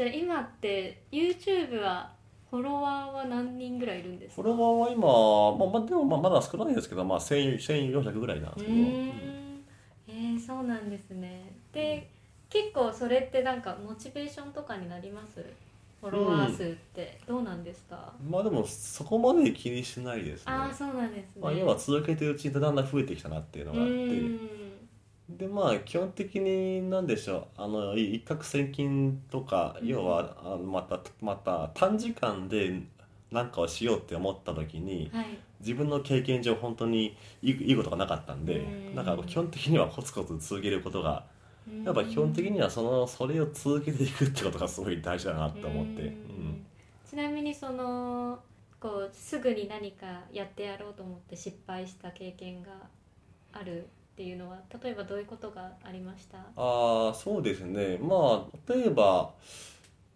[0.00, 2.10] じゃあ今って YouTube は
[2.50, 4.42] フォロワーは何人ぐらいいるんですか？
[4.42, 9.64] フォロワーは今、まあ、まあでもまあまだ少ないですけど、まあ、1000 1400ぐらいなんですけど、うーん。
[10.08, 11.52] えー、そうなんですね。
[11.74, 12.08] で
[12.48, 15.44] 結構それってなんかモチベーションとかになります？
[16.00, 17.20] フォロワー数って。
[17.28, 20.52] どうなんですか、まあでもそこまで気にしないですね。
[20.54, 21.42] ああそうなんですね。
[21.42, 23.94] まあ、要は続けてるうちにだんだん増えてきたなっていうのうがあって
[25.38, 29.88] でまあ基本的に何でしょうあのい一攫千金とかうん。
[29.88, 32.82] 要はあのまたまた短時間で
[33.30, 35.38] 何かをしようって思った時にはい。
[35.60, 38.94] 自分の経験上本当にいいいいことがなかったんでうん。
[38.94, 41.24] だから基本的にはコツコツ続けることが
[41.84, 46.66] やっぱ基本的にはそのそれを続けていくってことがすごい大事だなって思って、ううんん、
[47.08, 48.40] ちなみにその
[48.80, 52.70] こうすぐに何かやってやろうと思って失敗した経験が
[53.52, 53.86] ある？
[54.20, 56.36] っていうのは例えばどういうことがありました？
[56.36, 57.96] ああそうですね。
[57.96, 59.30] まあ例えば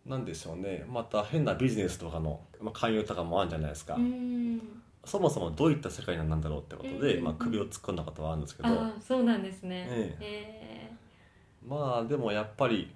[0.04, 0.84] なんでしょうね。
[0.86, 3.96] また変なビジネスとかの、まあ、勧誘とかもあるんじゃないですか、
[5.06, 7.24] そもそもどういった世界なんだろうってことで、うん。
[7.24, 8.68] まあ、首を突っ込んだことはあるんですけど、
[9.00, 9.86] そうなんですね。
[9.88, 10.92] ええ。
[11.66, 12.88] まあでもやっぱりい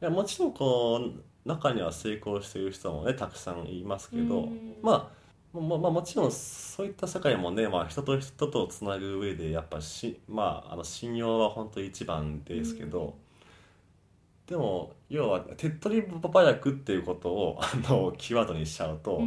[0.00, 1.02] やもちろんこ
[1.44, 4.76] う中には成功している人もねたくさんいますけど、うん。
[4.80, 5.19] まあ
[5.52, 13.16] まあまあ、もちろんそういった世界もね、まあ、人と人とつなぐ上でやっぱし、まあ、あの信用は本当一番ですけど、
[14.46, 19.22] でも要は手っ取り早くっていうことをあのキーワードにしちゃうと、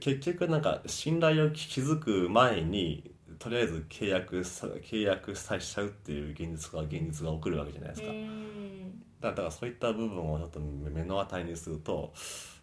[0.00, 8.08] 結局なんか信頼を築く前にとりあえず契約さ契約さしちゃうっていう現実が現実が起こるわけじゃないですか。
[8.08, 9.02] うん。
[9.18, 12.59] だだからそういった部分をちょっと目の当たりにするとい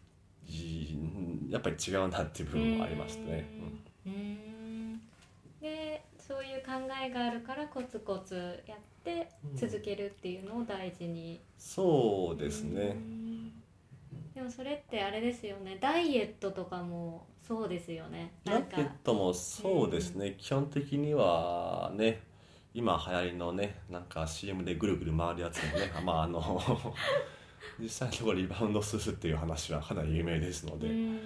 [1.49, 3.45] やっぱり違うなっていう部分もありましたね。
[4.05, 4.12] うー。
[4.12, 5.01] ん。
[5.62, 6.71] でそういう考
[7.03, 12.89] えがあるからコツコツやって続けるっていうのを大事に、そうですうね。
[12.89, 13.51] ん。
[14.36, 15.77] でもそれってあれですよね。
[15.79, 18.33] ダイエットとかもそうですよね。
[18.43, 18.77] なんか。
[18.77, 22.21] ラケットもそうですね、基本的にはね
[22.73, 26.62] 今流行りのねなんか CM でぐるぐる回るやつもね まああの
[27.80, 31.19] 実際のところリバウンドするっていう話はかなり有名ですので、うん。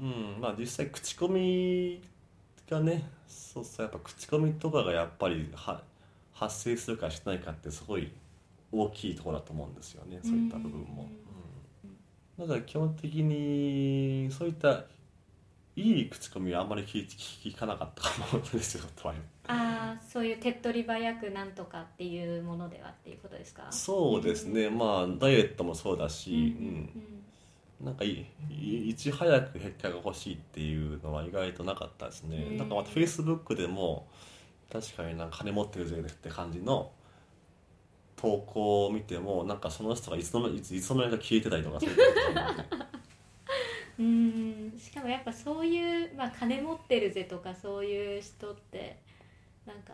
[0.00, 2.00] うん、まあ実際口コミ
[2.70, 5.82] がねそうそうやっぱ口コミとかがやっぱりは
[6.32, 8.10] 発生するかしないかってすごい
[8.72, 11.08] 大きいところだと思うんですよねそういった部分も、
[12.38, 12.46] うん。
[12.48, 14.84] だから基本的にそういった
[15.76, 19.14] いい口コミはあんまり聞かなかったかもですよとは
[19.46, 23.66] ああそういう手っ取り早くなんとかっていうものではっていうことですか？
[23.70, 26.66] そうですね、まあダイエットもそうだし、うん。
[27.80, 27.86] うん。
[27.86, 32.56] なんかいいいち早く結果が欲しいっていうのは意外となかったですね、うん。
[32.58, 34.06] なんかまたフェイスブックでも
[34.70, 36.92] 確かになんか金持ってるぜって感じの
[38.16, 42.64] 投稿を見てもなんかその人がいつの間にいついつの間にか消えてたりとかそういうことがあって
[43.98, 44.06] うん
[44.74, 44.78] うん。
[44.78, 48.98] しかもやっぱそういう、まあ、金持ってるぜとかそういう人って
[49.70, 49.92] なんか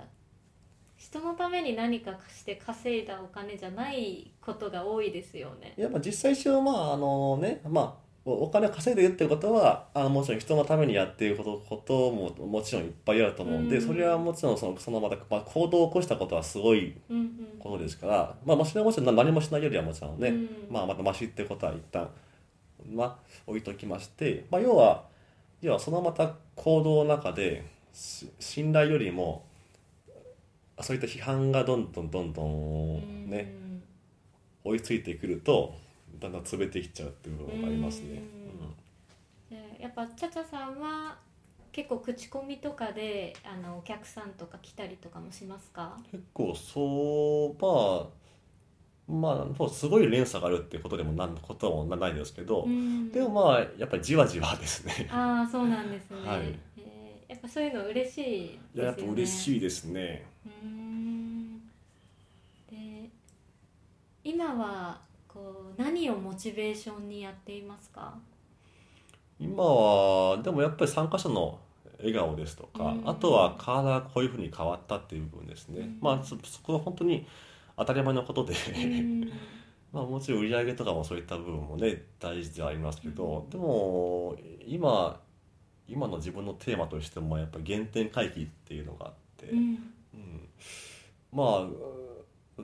[0.97, 5.75] 人のために何かして稼いだお金じゃないことが多いですよね。
[5.77, 17.31] やっぱ実際上まああのねまあおお金を稼いでるっていうことはあのもちろん人のためにやっていることことももちろんいっぱいあると思うんで、うんそれはもちろんそのそのまた、まあ、行動を起こしたことはすごいうんうん。
[17.61, 20.49] ことですから、まあ、もちろんもちろん何もしないよりはもちろんね、うん。
[20.71, 22.09] まあ、またマシってことは一旦、
[22.91, 25.05] まあ、置いときまして、まあ、要は
[25.61, 29.46] 要はそのまた行動の中でし信頼よりも
[30.83, 33.53] そういった批判がどんどんどんどんね、
[34.63, 35.75] 追いついてくると
[36.19, 38.23] だんだん潰れてきちゃうっていう部分がありますね。
[39.49, 41.17] でやっぱチャチャさんは
[41.73, 45.97] 結構口コミとかであのお客さんとか来たりとかもしますか？
[46.11, 47.63] 結構そう
[49.13, 53.11] まあまあすごい連鎖があるってことでもなんこともないんですけど、うん。
[53.13, 55.09] でもまあやっぱりじわじわですね。
[55.11, 56.41] ああそうなんですね、はい。
[56.41, 56.57] えー
[57.29, 58.61] やっぱそういうの嬉しいですよね。
[58.75, 60.27] いややっぱ嬉しいですね。
[60.45, 61.61] うーん。
[62.71, 63.11] で
[64.23, 68.15] 今はこう何をモチベーションにやっていますか？
[69.39, 71.59] 今はでもやっぱり参加者の
[71.99, 73.09] 笑顔ですとか、うん。
[73.09, 75.99] あとは体がこういうふうに変わったっていう部分ですね、うん。
[76.01, 77.27] まあそそこは本当に
[77.77, 79.33] 当たり前のことで、うん。
[79.93, 84.37] まあもちろん売り上げとかもそういった部分もね大事ではありますけど、でも
[84.67, 85.21] 今
[85.89, 89.59] 今の自分のテーマとしてもやっぱり原点回帰っていうのがあって、うん。
[90.15, 90.49] うん。
[91.33, 91.67] ま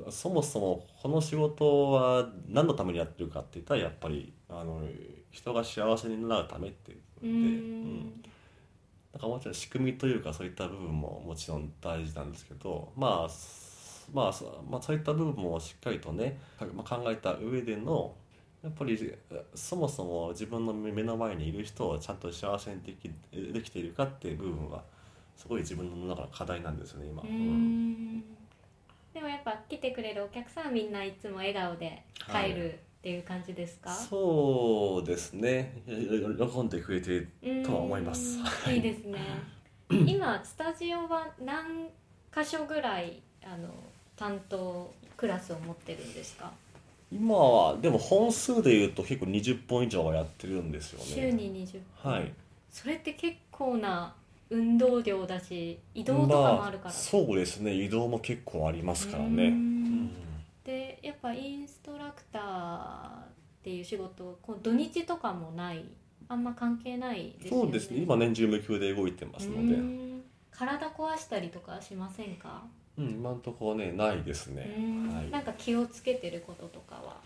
[0.07, 4.81] あそもそもこの仕事は何のためにやってるかって言ったらやっぱりあの
[5.31, 7.55] 人が幸せになるためっていう部う分で、うん。
[7.55, 8.23] ん。
[9.13, 13.63] なんかもちろん仕組みというかそういった部分ももちろん大事なんですけどまあす
[14.13, 18.15] まあそまあ、そういった部分もしっかりとね、かまあ、考えた上での
[18.62, 19.14] やっぱり
[19.55, 23.11] そもそも自分の目の前にいる人をちゃんと幸せにでき
[23.53, 24.83] できているかっていう部分は
[25.37, 27.22] すごい自分の中の課題なんですよね今。
[27.22, 28.16] ううん。
[28.18, 28.25] ん。
[29.12, 35.83] でもやっぱ来てくれるお客さんはみんないつも笑顔で帰るっていう感じですか、そうですね。
[35.87, 37.27] 喜んでくれて
[37.64, 38.38] とは思います。
[38.38, 38.77] はい。
[38.77, 39.18] いいですね。
[40.07, 41.88] 今スタジオは何
[42.35, 43.68] 箇所ぐらいあの
[44.16, 46.53] 担当クラスを持ってるんですか？
[47.14, 51.05] 今はでも本数でいうと結構20本以上はやってるんですよね。
[51.05, 52.33] 週に20分、はい。
[52.70, 54.14] それって結構な
[54.51, 57.75] 運動量だし移動とかもあるから、まあそうですね。
[57.75, 60.11] 移動も結構ありますからうねん。
[60.64, 63.29] でやっぱインストラクターっ
[63.62, 65.85] ていう仕事こう土日とかもない。
[66.29, 67.62] あんま関係ないですよね。
[67.64, 68.01] そうですね。
[68.01, 69.77] 今年中無休で動いてますので、
[70.51, 72.62] 体壊したりとかしませんか、
[72.99, 77.17] 今のところねないですうね、んはい、なんか気をつけてることとかは？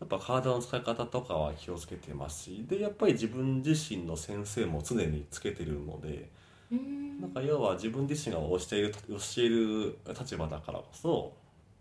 [0.00, 6.30] やっぱ体の使い方とかは気をつけてますしでやっぱり自分自身の先生も常につけてるので
[6.70, 7.20] うん。
[7.20, 11.32] なんか要は自分自身が教える教える立場だからこそ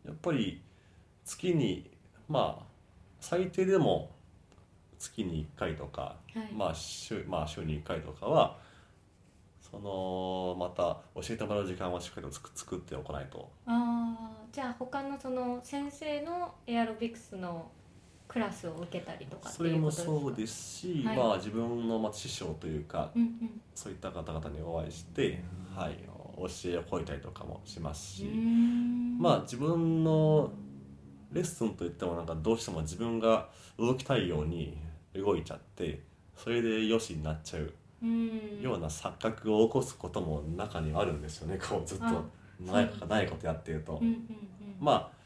[0.03, 0.61] やっぱり
[1.23, 1.91] 月に
[2.27, 2.65] まあ
[3.19, 4.09] 最低でも
[4.97, 6.51] 月に1回とか、はい。
[6.53, 8.57] まあ週まあ、週に1回とかは
[9.69, 13.49] そのまた教えてもらう時間をしっかりとつく作っておかないと。
[13.65, 17.69] あーじゃあ他のその先生のエアロビクスの
[18.27, 21.17] クラスを受けたりとかってそれもそうですし、はい。
[21.17, 23.61] まあ、自分のまあ師匠というかうんうん。
[23.75, 25.43] そういった方々にお会いして、
[25.75, 25.97] はい、
[26.37, 28.23] 教えをこいたりとかもしますし。
[28.23, 29.17] うん。
[29.19, 30.51] まあ自分の
[31.31, 34.77] レッスンといってもなんかどうしても自分が動きたいように
[35.13, 36.01] 動いちゃって
[36.35, 41.57] それでよしになっちゃううんような錯覚を起こすことも中にはあるんですよね。
[41.57, 42.23] こうずっとあ
[42.59, 44.01] 長いことやってると。
[44.79, 45.17] まあ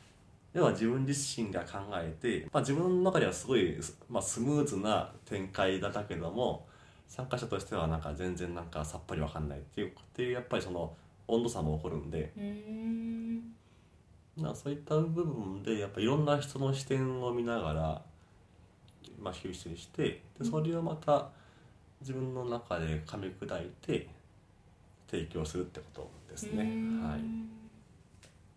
[0.53, 3.77] 要は自分自身が考えて、まあ、自分の中ではすごい、
[4.09, 6.67] まあ、スムーズな展開だったけども
[7.07, 10.93] 参加者としてはなんか全然なんかさっぱりわかんないっていうっていうやっぱりその
[11.27, 12.33] 温度差も起こるんで。
[12.37, 13.53] うん。
[14.37, 18.01] まあそういった部分でやっぱいろんな人の視点を見ながら、
[19.19, 21.29] まあ、抽出してでそれをまた
[22.01, 24.07] 自分の中で噛み砕いて
[25.09, 26.63] 提供するってことですね。
[26.63, 27.03] うん。
[27.03, 27.21] はい、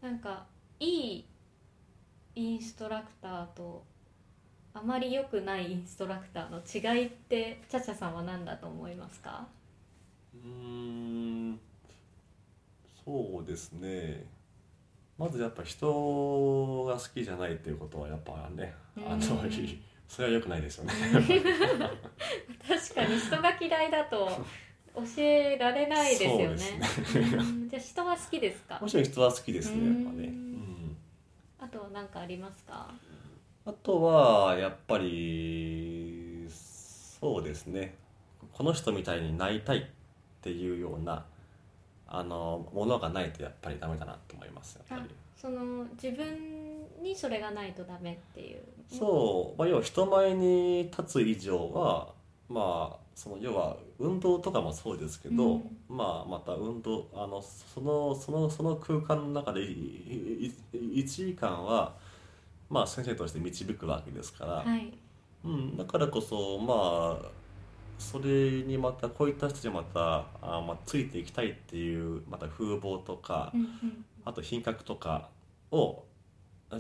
[0.03, 0.45] なんか
[0.81, 1.25] いい
[2.35, 3.85] インストラクターと
[4.73, 9.47] あまり良くないインストラクターの違いってチャチャさんは何だと思いますか？
[10.35, 10.51] うー
[11.53, 11.61] ん
[13.05, 14.25] そうですね。
[15.17, 19.21] まずやっぱ人が好きじゃないっていうことはやっぱねあのうん
[20.09, 20.93] それは良くないですよね。
[22.69, 24.31] 確かに人が嫌いだと
[24.95, 26.57] 教えられないですよね。
[26.57, 27.69] そうですうん。
[27.69, 28.79] じゃあ人は好きですか？
[28.81, 30.33] もちろん人は好きですねやっぱね。
[31.59, 32.91] あとは何かありますか？
[33.67, 37.97] あとはやっぱりそうですね。
[38.53, 39.83] この人みたいになりたいっ
[40.43, 41.25] ていうような
[42.07, 44.44] あのものがないとやっぱりダメだなと思います
[44.91, 45.15] やっぱり。
[45.37, 46.25] その自分
[47.03, 48.63] にそれがないとダメっていう。
[48.89, 52.09] そう、まあ、要は人前に立つ以上は
[52.49, 55.77] まあその要は運動とかもそうですけど、うん。
[55.89, 61.95] まあまた運動あのそのそのその空間の中で1時間は
[62.71, 64.93] まあ先生として導くわけですから、はい。
[65.45, 67.31] うん、だからこそまあ
[67.99, 75.29] それにまたこういった人たちにまたあ、まあ、ついていきたいっていうまた風貌とか、うんうんあと品格とか
[75.71, 76.05] を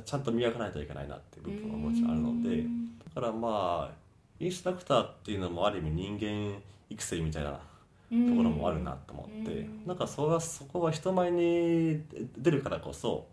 [0.04, 2.64] ちゃんと磨かないといけないなっていう部分はもちろんあるので
[3.14, 3.94] だからまあ
[4.40, 6.58] インストラクターっていうのもある意味人間
[6.90, 7.58] 育成みたいなと
[8.36, 9.86] ころもあるなと思って、うん。
[9.86, 12.02] なんかそそこは人前に
[12.36, 13.26] 出るからこそ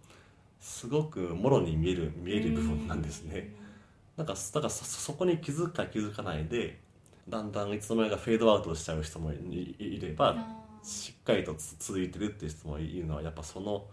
[0.59, 3.53] すごくもろに見える見える部分なんですね。
[4.18, 6.80] なんかだからそそこに気づくか気づかないで
[7.28, 10.36] だんだんいつの間にかフェードアウトしちゃう人もいれば
[10.84, 13.86] しっかりとつ続いてるっていう人もいるのはやっぱその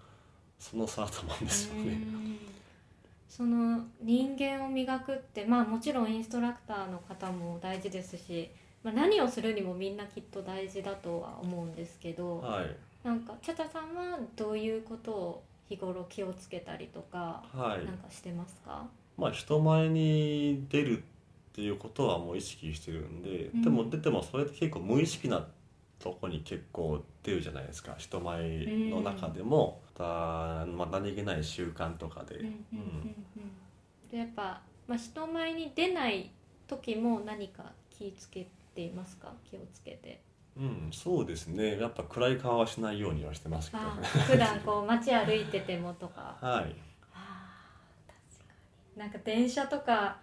[0.59, 1.80] その差だと思うんですよね。
[1.82, 2.38] うん。
[3.28, 8.50] その人間を磨くってまあもちろんインストラクターの方も大事ですし、
[8.82, 12.76] まあ、何をするにもみんなきっと大事だとは思うんですけどはい。
[13.04, 17.86] なんかチャチャさんはどういうことを日頃気をつけたりとかはい。
[17.86, 18.84] なんかしてますか、
[19.16, 21.02] まあ人前に出るっ
[21.52, 23.62] ていうことはもう意識してるんで、うん。
[23.62, 25.46] でもででもそれって結構無意識な
[25.99, 27.94] とこに結構出るじゃないですか。
[27.99, 30.05] 人前の中でも、ま
[30.62, 33.14] たまあ、何気ない習慣とかで、うんうん
[34.11, 36.30] やっぱ、まあ、人前に出ない
[36.66, 39.32] 時も何か気をつけていますか？
[39.51, 40.20] 気をつけて。
[40.57, 41.78] うんそうですね。
[41.78, 43.82] やっぱ暗い顔はしないようにはしてますけど。
[43.82, 46.36] あね 普段こう街歩いててもとか。
[46.40, 46.74] はい。
[47.12, 48.55] あー確か
[48.96, 49.01] に。
[49.01, 50.16] なんか電車とか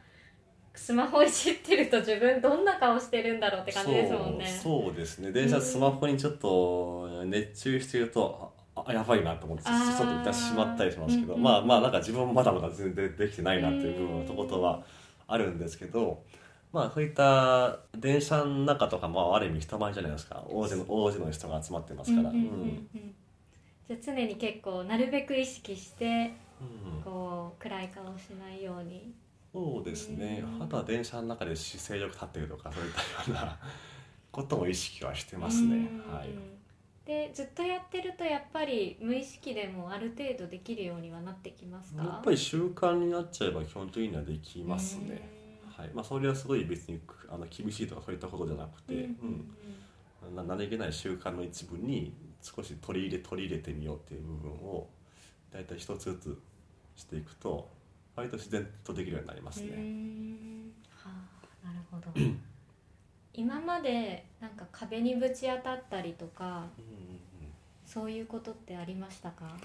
[0.76, 4.46] スマホいじってると自分どんな顔してるんだろうって感じですもんね。
[4.46, 5.32] そうですね。
[5.32, 11.44] 電車スマホにちょっと熱中してるとああやばいなと思ってちょっといってしまったりしますけどうんうん。
[11.44, 14.84] まあまあなんか自分もまだまだ全然できてないなっていう部分のとことは
[15.28, 16.24] あるんですけど
[16.74, 20.44] まあそういった電車の中とかもある意味人前じゃないですか。
[20.50, 22.30] 大勢の大勢の人が集まってますから。
[22.30, 23.16] うんうんうんうん。
[23.88, 27.02] じゃあ常に結構なるべく意識してうんうん。
[27.02, 29.14] こう暗い顔しないように
[29.56, 30.44] そうですね。
[30.58, 33.58] うんあとは電車の中で姿勢よく立ってるとかそういったような
[34.32, 35.76] ことも意識はしてますね。
[36.08, 36.14] うん。
[36.14, 36.30] はい
[37.06, 42.04] でずっとやってるとやっぱり無意識でもある程度できるようにはなってきますか？
[42.04, 45.22] やっぱり習慣になっちゃえば基本的にはできますね。
[45.70, 45.90] はい。
[45.94, 47.00] まあ、それはすごい別に
[47.30, 49.56] あの厳しいとかそういったことじゃなくて、うん
[50.26, 54.90] うんな何気ない習慣の一部に少し取り入れ取り入れてみようっていう部分を
[55.52, 56.42] 大体一つずつ
[56.96, 57.70] していくと
[58.16, 59.76] 割と自然とできるようになりますうね。
[59.76, 61.12] んは
[61.64, 62.08] あなるほど。
[63.34, 66.66] 今までなんか壁にぶち当たったりとか
[67.86, 69.58] そういうことってありましたか？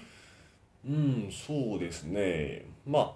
[0.85, 2.65] うん、うんうんそうですね。
[2.85, 3.13] まあ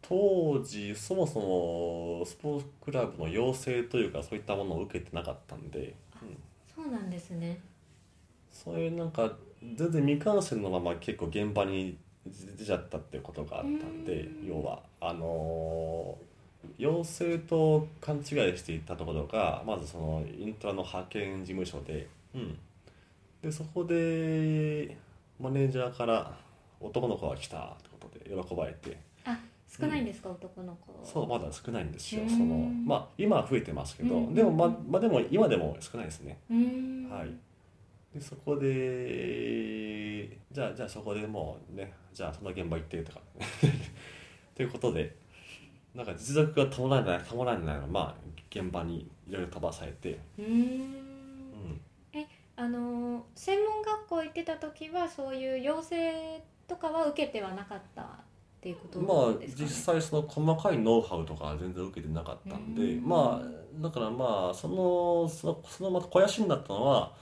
[0.00, 6.36] 当時そもそもスポーツクラブの要請というかそういったものを受けてなかったんで、うん、
[6.74, 7.60] そうなんですね。
[8.50, 9.32] そういうなんか
[9.76, 11.96] 全然未完成のまま結構現場に
[12.26, 16.34] 出ちゃったっていうことがあったんでうん要はあのー
[16.78, 18.24] 要請と勘違い
[18.56, 22.58] していたところがまずそのイントラの派遣事務所で,、うん、
[23.42, 24.96] でそこで
[25.40, 26.36] マネージャーから
[26.80, 28.96] 「男の子が来た」ってことで喜ばれて。
[29.24, 31.04] あ少ないんですか、男の子。
[31.04, 32.56] そうまだ少ないんですようんその。
[32.86, 36.38] まあ今は増えてますけどうんでもままあでも今でも少ないですね。
[37.10, 37.53] はい
[38.14, 43.20] でそこでじゃあじゃあそこでもうねじゃあその現場行ってとか。
[44.54, 45.16] ということで
[45.94, 48.14] なんか実力が保られない保られないのまあ
[48.50, 50.52] 現場にいろいろ飛ばされて、うーうん。
[50.52, 51.80] ん、
[52.56, 58.06] あのー専門学校行ってた時はそういう養成とかは受けてはなかったっ
[58.60, 63.08] ていうことまあですか、ね、実際その細かいノウハウとかは全然受けてなかったんでうん。
[63.08, 67.12] まあだからまあそのそのそのまた肥やしになったのは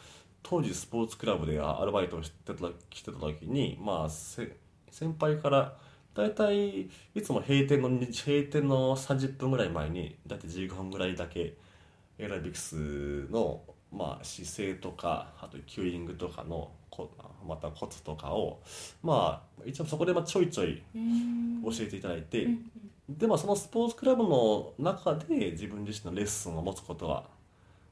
[0.43, 4.57] 当時スポーツクラブでアルバイトをしてたしてた時にまあせ
[4.91, 5.77] 先輩から
[6.15, 6.83] 大体
[7.15, 11.55] いつも閉店のに閉店の30分ぐらい前に大体15分ぐらいだけ
[12.19, 17.11] エアラビクスのまあ姿勢とかあとキューリングとかのこ
[17.47, 18.61] またコツとかを
[19.03, 20.83] まあ一応そこでまあちょいちょい
[21.65, 22.71] 教えていただいて、うん
[23.09, 27.25] でまあそのスポーツクラブの中で自分自身のレッスンを持つことは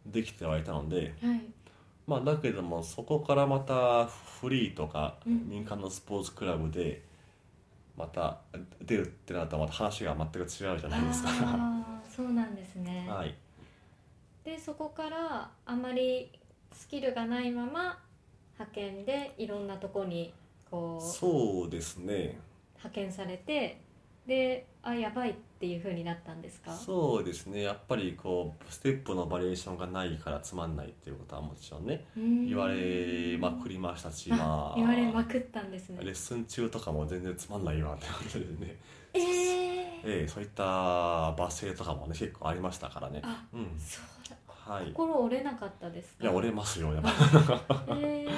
[0.07, 1.41] できてはいたので、うんはい
[2.11, 5.49] まあ、だけどもそこからまたフリーとかうん。
[5.49, 7.03] 民間のスポーツクラブで
[7.97, 8.39] また
[8.83, 11.29] 出るってなったらまた話が全く違うじゃないですか。
[11.31, 13.33] あーそうなんですね、 はい、
[14.43, 16.33] でそこからあまり
[16.73, 17.99] スキルがないまま
[18.55, 20.35] 派遣でいろんなとこに
[20.69, 22.41] こうそうですね。
[22.75, 23.81] 派遣されて
[24.27, 26.73] であやばいっていう風になったんですか？
[26.73, 27.63] そうですね。
[27.65, 36.03] やっぱりこうステップのバリエーションがないからつまんないっていうことはもちろんね言言われまくりましたしあまあ言われまくったんですね。
[36.03, 38.79] レッスン中とかも全然つまんないわってことでね。
[39.13, 40.63] えー、ええそういった
[41.35, 43.21] 罵声とかもね結構ありましたからね。
[43.23, 43.79] あうん。
[43.79, 44.37] そうだ。
[44.75, 44.89] はい。
[44.89, 46.25] い心折れなかったですか？
[46.25, 47.11] や折れますよやっぱ。
[48.01, 48.31] えー、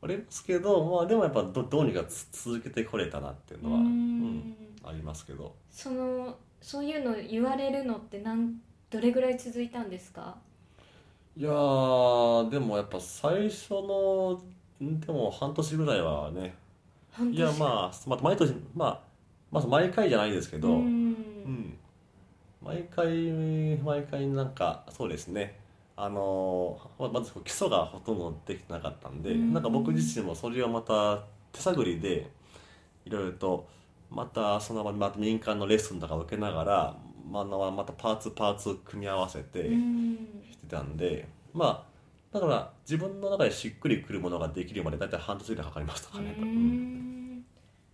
[0.00, 3.88] ありますけどまあでもやっぱどどうにかつ続けてこれたなっていうのは、ううん。
[4.38, 4.56] ん
[4.86, 5.54] ありますけど。
[5.70, 8.54] そのそういうの言われるのってなん
[8.90, 10.36] どれぐらい続いたんですか？
[11.36, 14.40] いやーでもやっぱ最初の
[14.80, 16.54] でも半年ぐらいはね。
[17.30, 19.00] いやまあまあ毎年まあ
[19.50, 21.10] まず毎回じゃないですけど、ううん。
[21.10, 21.78] ん
[22.62, 23.08] 毎回
[23.76, 25.58] 毎回なんかそうですね。
[25.96, 29.52] あのままず基礎がほとんどできてなかったんで、うん。
[29.52, 31.22] なんか僕自身もそれをまた
[31.52, 32.30] 手探りで
[33.04, 33.68] いろいろと
[34.14, 36.96] またそのまた民間のレッスンとかを受けながら、
[37.28, 40.16] まあ、またパーツパーツ組み合わせてうん。
[40.50, 41.94] してたんで、まあ
[42.32, 46.34] だから自分の中でしっくりくるものができるまで大体半年ぐらいかかりましたかね。
[46.38, 46.48] ううん
[47.38, 47.44] ん。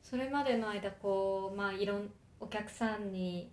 [0.02, 2.10] それまでの間こうまあいろん
[2.40, 3.50] お客さんに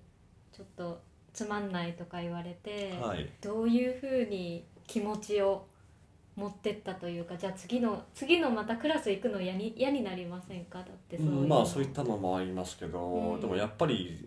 [0.51, 1.01] ちょっと
[1.33, 3.29] つまんないとか言われて、はい。
[3.41, 5.65] どういうふうに気持ちを
[6.37, 10.77] 持ってったというかじゃあ次の次のまたクラス行くの嫌に嫌になりませんか？
[10.77, 11.31] だってそういう。
[11.33, 13.41] の、うんまあそういったのもありますけど、うん。
[13.41, 14.23] でもやっぱり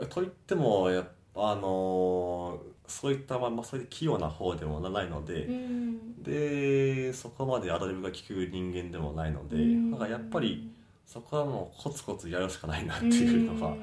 [0.00, 6.22] えといってもやっぱあのそういったまあまあそういう器用な方でもないので、うん。
[6.22, 9.90] でそこまでアドリブが効く人間でもないので、うん。
[9.90, 10.70] なんかやっぱり
[11.04, 13.74] そこはもうコツコツやるしかないなっていうのは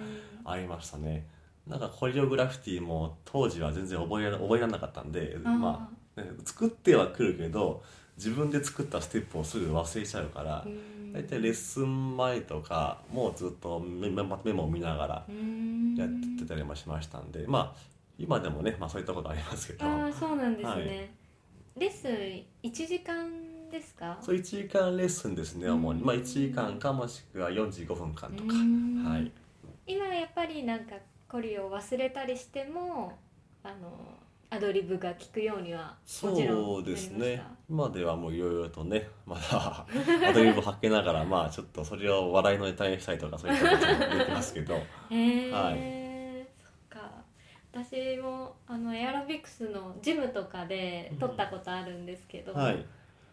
[0.45, 1.27] ありましたね。
[1.67, 5.96] なんかコリオグラフィティも当時は全然覚えら覚えられなかったんで、まあ、ね
[6.45, 7.83] 作ってはくるけど
[8.17, 10.63] 自分で作ったステップをすぐ忘れちゃうから。
[10.65, 10.97] うん。
[11.13, 15.95] 大体レッスン前とかもうずっとメモを見ながらうん。
[15.95, 17.79] やってたりもしましたんでまあ
[18.19, 19.85] 今でもね、まあ、そういったことありますけど。
[19.85, 20.85] ああそうなんですね、はい。
[21.77, 24.17] レッスン1時間ですか？
[24.21, 28.53] そう1時間レッスンですね主に、うんまあ、1時間かもしくは45分間とか。
[28.53, 29.03] うん。
[29.05, 29.31] はい。
[29.87, 30.95] 今やっぱりなんか
[31.29, 33.17] コリを忘れたりしても
[33.63, 34.17] あの
[34.49, 35.93] アドリブが効くようには
[36.23, 37.43] もちろんそうですね。
[37.69, 39.85] 今ではもういろいろとねまだ
[40.25, 44.75] アドリブを吐けながらまあちょっとそれを笑いのネタにしたりとかそういったこともできますけど。
[44.75, 44.79] へ
[45.09, 46.47] え、はい。
[46.61, 47.11] そっか。
[47.73, 52.85] 私もあのエアロビクスのジムとかで撮ったことあるんですけど、はい。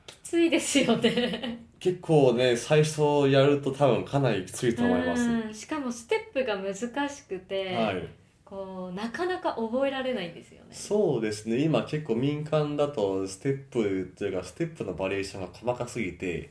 [0.06, 1.64] きついですよね。
[1.78, 5.54] 結構ね最初やると多分かなりきついと思います、うん。
[5.54, 6.74] しかもステップが難
[7.08, 8.23] しくて、はい
[8.54, 10.66] こうなかなか覚えられないんですよね。
[10.70, 11.58] そうですね。
[11.58, 16.50] 今結構民間だとステップというかステップのバリエーションが細かすぎて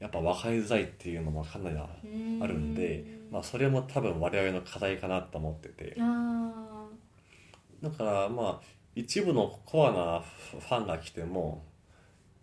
[0.00, 5.94] やっぱ分かりづらいっていうのもかなりああるんで、まあ、それも多分我々の課題かなと思ってて。
[6.00, 6.86] あ
[7.82, 11.64] だからまあ一部のコアなファンが来ても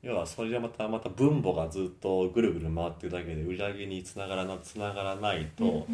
[0.04, 5.86] 要はそれでまたまた分母がずっとぐるぐる回ってるだけで売り上げにつながらなつながらないと、ー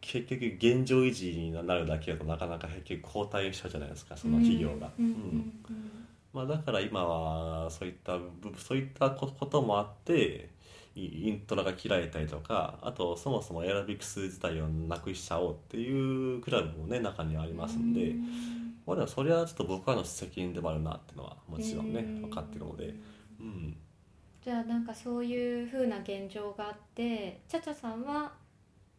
[0.00, 4.90] 結局現状維持になるだけだとなかなか結局後退しちゃうじゃないですかその企業が。
[4.98, 5.14] うんうんう
[5.72, 5.90] ん。
[6.32, 10.50] まあ、だから今はそういった部そういったこともあって
[10.94, 18.14] イイントロが切られたりとかあとそもそもエアロビクス自体をなくしちゃおうっていうクラブもね中にありますんで、
[18.86, 22.20] まあ、でもそれはちょっと僕らの責任でもあるなっていうのはもちろんねうん。
[22.22, 22.94] 分かってるので、
[23.40, 23.76] うん、
[24.42, 28.32] じゃあなんかそういう風な現状があってチャチャさんは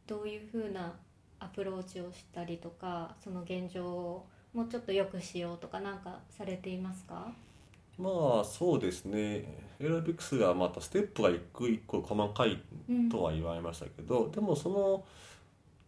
[0.08, 0.94] どういう風な
[1.40, 7.32] アプローチをしたりとかその現状をもうちょっと良くしようとかなんかされていますか？
[7.98, 9.46] まあそうですね。
[9.80, 15.04] エアロビクスがまたステップが一個一個細かいうんとは言われましたけど、でもその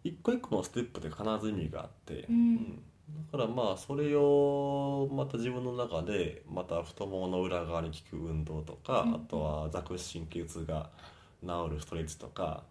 [0.03, 2.81] 一個一個のステップで必ず意味があって、うん。
[3.31, 9.15] だからまあそれをまた自分の中でまた太ももの裏側に効く運動とか、うん。
[9.15, 10.89] あとは座骨神経痛が
[11.41, 12.63] 治るストレッチとか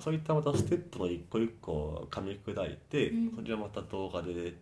[0.00, 3.34] そういったまたステップの一個一個を噛み砕いて、うん。
[3.34, 4.54] それをまた動画で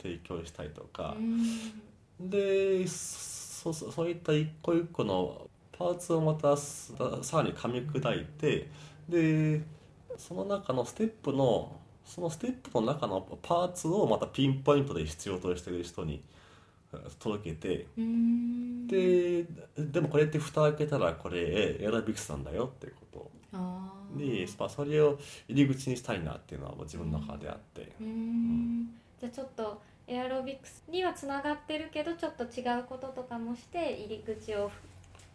[0.00, 1.14] 提供したりとか。
[1.18, 2.28] う、ん。
[2.30, 8.68] でそそそういった一個一個のパーツをまたささらに噛み砕いて
[9.08, 9.62] で
[10.18, 16.22] その中のステップのそのステップの中のパーツをまたピンポイントで必要としてる人に
[16.92, 18.86] え届けてうん。
[18.86, 19.46] で
[19.78, 27.92] でもこれって蓋開けたらこれエアロビクスなんだよっていうこあとーで、まあ、それを入り口にしたいなっていうのは自分の中であって。
[28.00, 28.90] うん。
[29.20, 34.70] じゃあちょっとエアロビクスにはつながってるけどちょっと違うこととかもして入り口を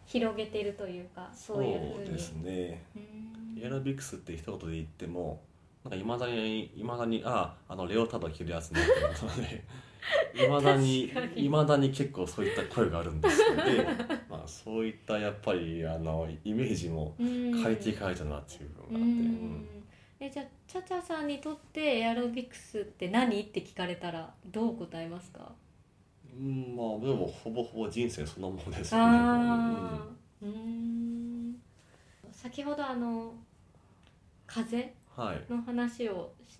[0.06, 2.82] 広げてるというかそういうですね。
[2.94, 3.62] うん。
[3.62, 5.40] エアロビクスって一言で言っても
[5.84, 9.64] なんかいまだにいまだにああのレオタード着るやつねって思うので
[10.34, 13.84] いまだにいまだに結構そういった声があるんですので
[14.28, 17.52] まあそういったやっぱりあのイメージもうん。
[17.62, 19.28] 変えていかないとなっていう部う分があって、うん。
[19.56, 19.66] ん。
[20.20, 25.52] えじゃあチャチャさんにとってエアロビクスって何って聞かれたらどう答えますか？
[26.38, 30.00] うんまあでもほぼほぼ人生そのものですよね。
[30.42, 31.60] うん。
[32.32, 33.34] 先ほどあの
[34.46, 35.52] 風はい。
[35.52, 36.58] の話をし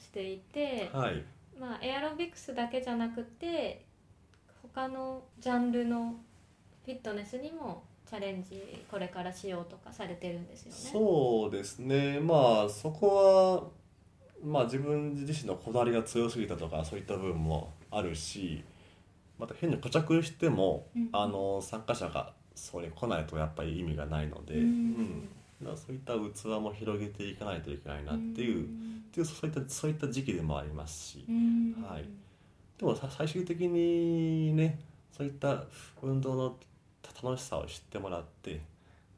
[0.00, 1.22] していて、はい
[1.58, 3.84] まあ、エアロビクスだけじゃなくて
[4.62, 6.14] 他のジャンルの
[6.84, 10.78] フィットネスにもチャレンジこれからしようとかされてるんですよね。
[10.92, 12.20] そうですね。
[12.20, 13.70] まあそこ
[14.42, 18.62] はまあ自分自身のこだわりが強すぎたとかそういった部分もあるし
[19.38, 21.08] また変に固着しても、うん。
[21.12, 25.28] あの参加者がそれ来ないとやっぱり意味がないので、うん。
[25.62, 25.76] うん。
[25.76, 28.68] そういった器も広げていかないといけないなっていう、
[29.08, 31.74] っていうそういったそういった時期でもありますし、うん。
[31.82, 32.04] はい。
[32.78, 34.78] でもさ最終的にね
[35.10, 35.64] そういった
[36.00, 36.56] 運動の
[37.22, 38.60] 楽しさを知ってもらって、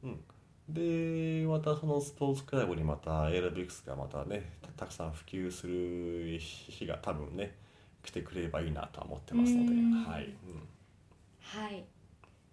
[0.02, 0.20] うん、
[0.68, 7.54] でまたそのスポーツクラブにまたエアロビクスがまたねたたくさん普及する日が多分ね
[8.02, 9.92] 来てくれればいいなとは思ってますので、うん。
[9.92, 10.32] はい、うん。
[11.42, 11.84] はい、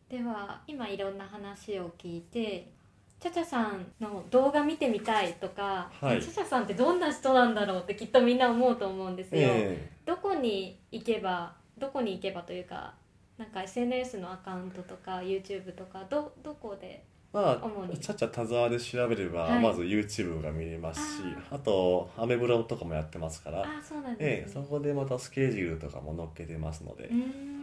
[0.10, 2.74] では今いろんな話を聞いて
[3.20, 6.22] チャチャさんの動画見てみたいとか、はい。
[6.22, 12.93] チャチャさんってどんな人なんだろうってきっとみんな思うと思うんですよ、えどこに行けばどこに行けばというか
[13.38, 17.03] なんか SNS のアカウントとか YouTube とかどどこでえ
[17.34, 19.61] ま主にあちゃちゃ田沢で調べれば、はい。
[19.61, 27.09] まず YouTube が見れますしああとアメブロとかもやってますから、あそうなんええそですね、こでまたスケジュールとかも載っけてますので、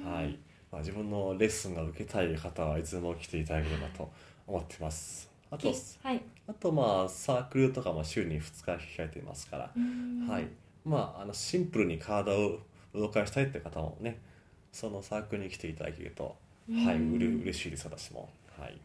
[0.05, 0.39] はい。
[0.71, 4.11] まあ、自分のレッスンが受けたい方はいつでも来ていただければと
[4.45, 5.69] 思ってますあと
[6.03, 6.23] はい。
[6.47, 9.71] あとまあサークルとかも週に2日控えていますから、
[10.29, 10.49] はい。
[10.85, 12.59] まああのシンプルに体を
[12.95, 14.21] 動かしたいって方もね
[14.73, 16.37] そのサークルに来ていただけると、
[16.71, 18.29] はい、うれ嬉しいです私も。
[18.59, 18.69] はい。
[18.69, 18.79] はい、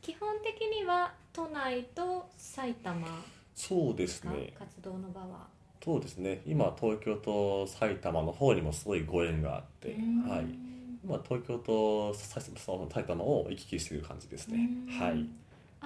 [0.00, 3.06] 基本的には都内と埼玉
[3.54, 5.46] そうですがね活動の場は、
[5.82, 6.42] そうですね。
[6.46, 10.28] 今東京と埼玉の方にもすごいご縁があって、うん。
[10.28, 10.46] はい。
[11.04, 12.50] 今東京と埼
[13.06, 14.98] 玉を行き来している感じですね、うん。
[14.98, 15.26] はい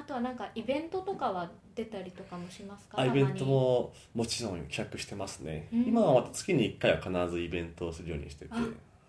[0.01, 3.01] あとはなんかイベントとかは出たりとかもしますか？
[3.01, 5.85] あイベントももちろん企画してますね、うん。
[5.85, 8.51] 今はまた月に1回は必ずイベントをするようにしてて。
[8.53, 8.57] あ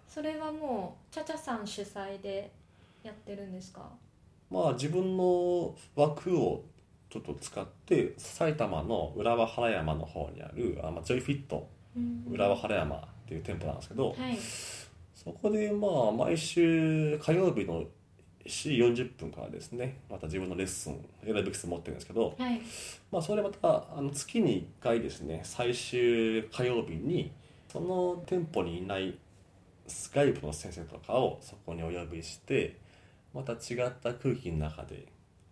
[0.07, 2.51] それはもうチャチャさん主催で
[3.03, 3.89] やってるんですか？
[4.49, 6.65] まあ自分の枠を
[7.09, 11.67] ちょっと使って埼玉の浦和原山の方にあるあ、まあ、ジョイフィット
[12.29, 14.37] 浦和原山っていう店舗なんですけど、はい。
[15.15, 17.85] そこでまあ毎週火曜日の
[18.45, 22.61] 7時40分からですねまた自分のレッスンエラビクス持ってるんですけど、はい
[23.11, 27.31] まあ、それまたあの月に1回ですね最終火曜日に
[27.71, 29.17] その店舗にいない
[29.87, 32.77] スカイプの先生とかをそこにお呼びして
[33.33, 33.55] また違
[33.87, 35.07] った空気の中で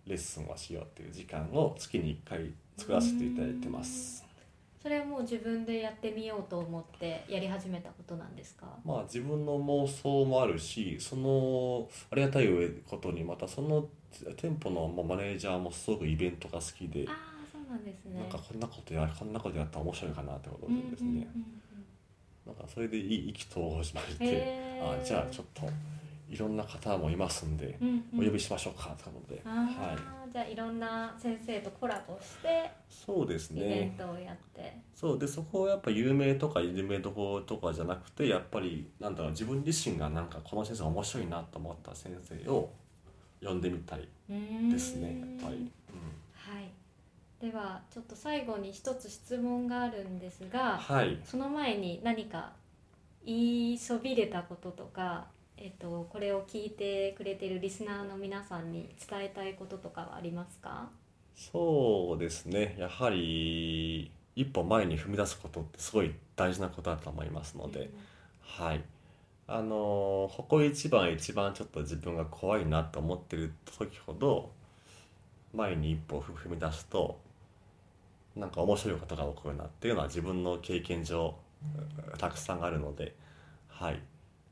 [0.05, 4.28] レッスンをしようっていう時間を月に1回作らせていただいてます。
[4.81, 8.65] それはもう自分でやってみようと思ってやり始めたことなんですか？
[8.85, 12.47] まあ自分の妄想もあるしそのありがたい
[12.89, 13.87] ことにまたその
[14.37, 17.15] 店舗のまあマネージャーもすごくイベントが好きでああ
[17.51, 18.19] そうなんですね。
[18.19, 21.25] なんかこんなことやこんなことやったら面白いかなってことでですね、うんうんうん
[22.47, 25.01] なんかそれでいい意気投合しましうんて、へー。
[25.01, 25.69] あじゃあちょっと
[26.29, 28.21] いろんな方もいますんで、うんうん。
[28.21, 29.95] お呼びしましょうかってことで、あはい。
[29.95, 42.69] ーじゃあいろんな先生とコラボしてそうですイベンねトをやって、そうでそこはやっぱ有名とか有名どころとかじゃなくてやっぱりなんだろう自分自身がなんかこの先生面白いなと思った先生を
[43.41, 44.07] 呼んでみたい
[44.71, 45.71] ですねやっぱり、
[46.35, 46.69] はい。
[47.41, 51.17] ではちょっと最後に一つ質問があるんですうん、がはい。
[51.23, 52.51] その前に何か
[53.25, 55.27] 言いそびれたこととか、
[55.61, 60.87] えっと、これを聞いてくれてるリスナーの皆さんに伝えたいこととかはありますか？
[61.35, 62.77] そうですね。
[62.79, 67.89] やはり一歩前に踏み出すことってすごい大事なことだと思いますので、
[68.39, 68.81] はい。
[69.47, 74.51] あのここ一番一番ちょっと自分が怖いなと思ってる時ほど
[75.53, 77.19] 前に一歩踏み出すと
[78.37, 81.35] なんか面白いことが起こるなっていうのは自分の経験上
[82.17, 83.13] たくさんあるので。
[83.67, 84.01] はい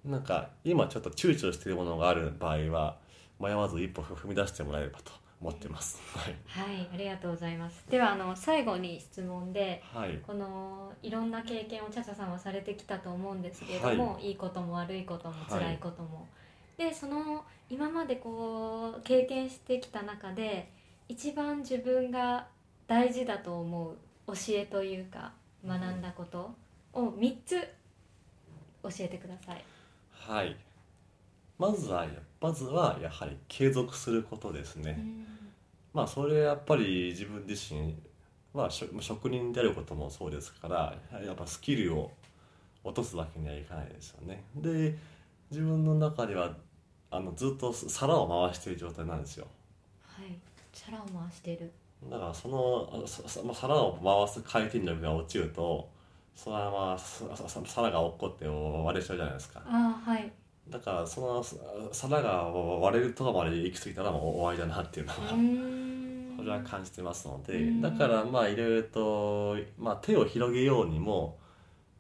[0.08, 2.98] なんか今ちょっと躊躇しているものがある場合は
[3.40, 6.00] 迷わず一歩踏み出してもらえればと思ってます。
[6.16, 7.84] はい、はいありがとうございます。
[7.90, 10.18] ではあの最後に質問ではい。
[10.26, 16.28] このいろんな経験をチャチャさんはされてきたと思うんですけれども、い、いことも悪いこともはい辛いことも、
[16.78, 20.72] でその今までこう経験してきた中で
[21.10, 22.48] 一番自分が
[22.88, 23.98] 大事だと思う
[24.28, 25.34] 教えというか
[25.66, 26.52] 学んだこと
[26.94, 27.60] を3つ
[28.84, 29.64] 教えてください。
[30.28, 30.58] はい。
[31.58, 32.06] まずは
[32.42, 35.00] まずはやはり継続することですね、
[35.94, 37.96] まあそれやっぱり自分自身
[38.54, 42.12] は職人であることもそうですからやっぱスキルを
[42.84, 44.44] 落とすわけにはいかないですよね。
[44.56, 44.96] で
[45.50, 46.56] 自分の中では
[47.10, 49.48] あのずっと皿を回している状態なんですよ。
[50.04, 50.38] はい、
[50.74, 51.72] 皿を回してる。
[52.12, 53.04] だからその
[53.54, 55.90] 皿を回す回転力が落ちると
[56.38, 59.60] そのままささ皿が落っこって割れちゃうじゃないですか。
[59.66, 60.32] ああはい。
[60.70, 61.56] だからそのさ
[61.92, 65.24] 皿が割れるところまで行き過ぎたらもう終わりだなっていうのうは、
[66.38, 67.82] これは感じてますので、うん。
[67.82, 71.40] だからまあいろいろと、まあ、手を広げようにも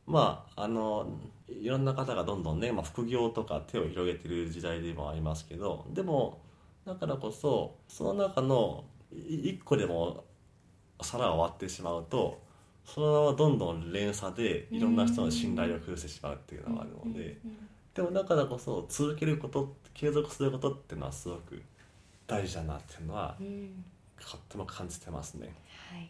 [0.05, 6.41] まああのいろんな方がどんどんね、まあ、副業とか手を広げてる時代でもありますけどでも
[6.85, 10.25] だからこそその中のい一個でも
[11.01, 12.41] 皿を割ってしまうと
[12.88, 17.38] そのままどんどん連鎖でいろんな人の信頼を崩してしまうっていうのがあるので。
[17.93, 21.59] でもだからこそ続けること継続することっていうのはすごく
[22.27, 23.35] 大事だなっていうのは
[24.19, 25.51] とっても感じてますね。
[25.91, 26.09] はい。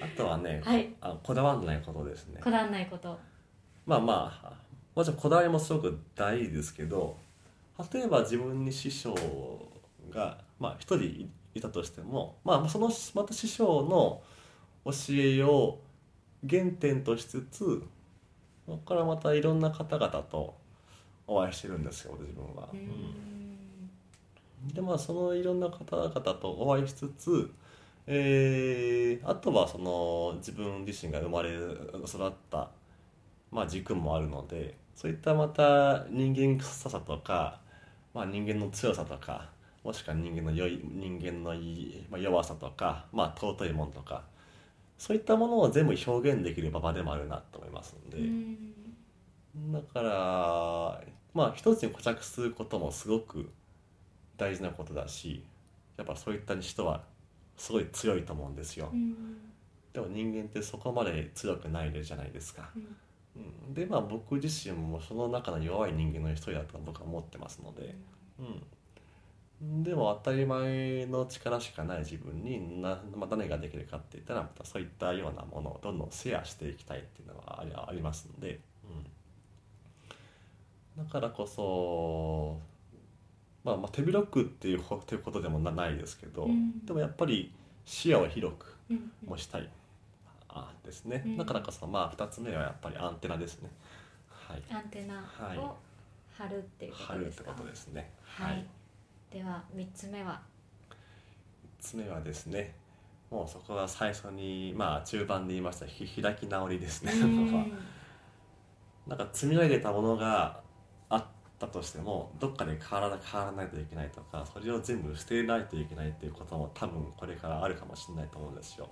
[0.00, 0.94] あとはね、はい。
[1.00, 2.40] あこだわらないことですね。
[2.40, 3.18] こだわらないこと。
[3.84, 4.52] まあまあ
[4.94, 7.16] もちろんこだわりもすごく大事ですけど
[7.92, 9.14] 例えば自分に師匠
[10.10, 14.22] がまあ一人いたとしてもまあそのまた師匠の
[14.84, 15.78] 教えを
[16.48, 17.82] 原点としつつ
[18.66, 20.54] そこからまたいろんな方々と
[21.26, 22.68] お会いしてるんですよ自分は。
[24.72, 27.50] でまあそのいろんな方々とお会いしつつ、
[28.06, 32.70] えーあとはその自分自身が生まれ育った、
[33.50, 37.60] まあ、軸もあるのでそういったまた人間臭さとか、
[38.14, 39.50] まあ、人間の強さとか
[39.84, 44.22] もしくは人間の良い人間のいい、まあ、弱さとか、まあ、尊いものとか
[45.02, 48.18] そういったものを全部表現できる場でもあるなと思いますので。
[48.18, 48.72] うん
[49.70, 51.02] だから
[51.34, 53.50] まあ一つに固着することもすごく
[54.38, 55.44] 大事なことだし
[55.98, 57.02] やっぱそういった人は
[57.58, 58.88] すごい強いと思うんですよ。
[58.92, 59.14] うん。
[59.92, 62.96] でも人間ってそこまで強くないじゃないですか、うん。
[63.66, 67.94] うん、でまあ僕自身もその中の弱い人間の一人だと僕は思ってますので、
[68.38, 68.62] うん、
[69.62, 78.58] でも当たり前の力しかない自分にな、まあ、何ができるかって言ったらまたそういったようなものをどんどんシェアしていきたいっていうのはありますので、
[80.98, 82.58] うん、だからこそ、
[83.62, 86.84] まあ、まあ手広く っていうことでもなないですけど、うん。
[86.84, 87.52] でもやっぱり
[87.84, 89.12] 視野を広くうん。
[89.24, 89.70] もしたい、
[90.48, 91.36] あですね、うん。
[91.36, 93.70] だからこそまあ2つ目はやっぱりアンテナですね。
[94.28, 94.62] はい。
[94.72, 95.58] アンテナはい。
[95.58, 95.76] を
[96.36, 98.10] 張るっていうことですね。
[98.24, 98.66] はい、
[99.32, 100.40] では三つ目は
[100.90, 100.94] ？3
[101.80, 102.74] つ目はですね
[103.30, 107.72] もうそこが最初にまあ中盤で言いましたひ開き直りですね、うん。
[109.08, 110.60] なんか積み上げたものが
[111.08, 111.24] あっ
[111.58, 118.90] たとしてもどっかで変わら変わらないといけないとかそれを全部捨てないといけないっていうことも多分これからあるかもしれないと思うんですよ。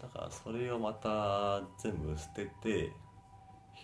[0.00, 2.92] だからそれをまた全部捨てて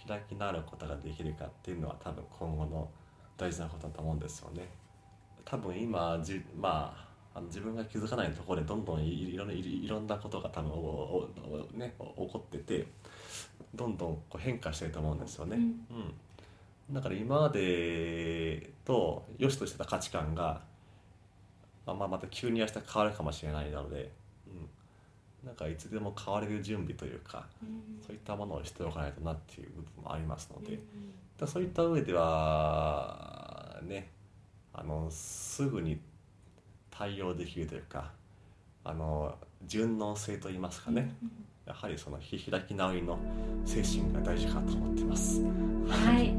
[0.06, 2.88] 開き直ることができるかっていうのは多分今後の
[3.36, 4.68] 大事なことだと思うんですよね
[5.44, 11.28] 多分今じまああの自分が気づかないところでどんどんいいろんないろんなことが多分おお
[11.74, 12.86] ね、起こってて
[13.74, 20.60] どんどんこう変化してると思うんですよね、うんうん、だから今までと良しとしてた価値観が、
[21.86, 24.10] まあ、まあまた急に明日変わるかもしれないなので、
[24.48, 30.80] うん、なんかいつでも変われる準備というかうんそういったものをしておかないとなっていう部分もありますので、うん
[31.46, 34.10] そういった上ではね
[34.72, 36.00] あのすぐに
[36.90, 38.12] 対応できるというか
[38.84, 39.34] あの
[39.66, 41.14] 順応性といいますかね、
[41.66, 43.18] やはりそのひ開き直りの
[43.64, 45.42] 精神が大事かと思ってます。
[45.88, 46.34] はい、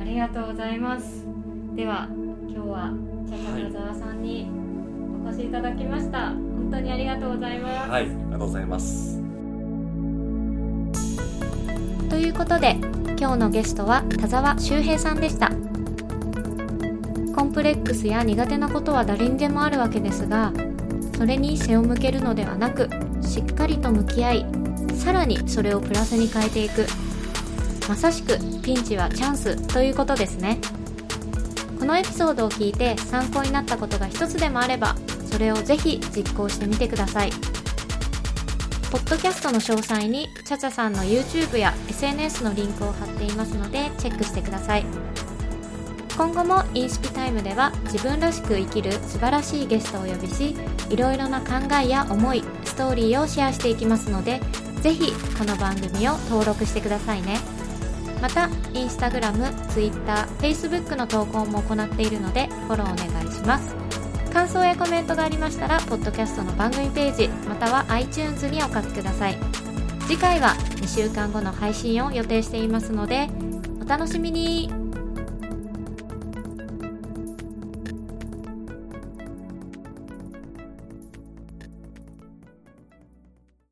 [0.00, 1.24] ありがとうございます。
[1.74, 2.08] では
[2.48, 2.92] 今日は
[3.26, 4.50] チャカブザワさんに
[5.24, 6.30] お越しいただきました。
[6.30, 7.90] 本当にありがとうございます。
[7.90, 9.22] はい、ありがとうございます。
[12.10, 12.76] ということで
[13.18, 15.50] 今日のゲストは田沢修平さんでした
[17.38, 20.52] コンプレックスや苦手なことは誰にでもあるわけですが
[21.16, 22.90] それに背を向けるのではなく
[23.22, 24.46] しっかりと向き合い
[24.96, 26.84] さらにそれをプラスに変えていく。
[27.88, 30.58] まさしくピンチはチャンスということですね。
[31.78, 34.96] このエピソードを聞いて参考になったことが一つでもあれば
[35.30, 37.30] それをぜひ実行してみてください。
[38.90, 45.17] ポッドキャストの詳細にチャチャさんの YouTube や SNS のリンクを貼っていますのでチェックしてください。
[46.18, 50.56] 今後もインスピタイムでは自分らしく生きる素晴らしいゲストをお呼びし
[50.90, 54.40] いろいろな考えや思いストーリーをシェアしていきますので
[54.82, 57.38] ぜひこの番組を登録してくださいね。
[58.20, 63.76] またインスタグラム、ツイッター、フェイスブックの投稿も行っているのでフォローお願いします。
[64.32, 69.38] 感想やコメントがありましたらポッドキャストの番組ページまたは iTunes にお書きください。
[70.08, 73.28] 次回は2週間後の配信を予定していますので
[73.80, 74.77] お楽しみに。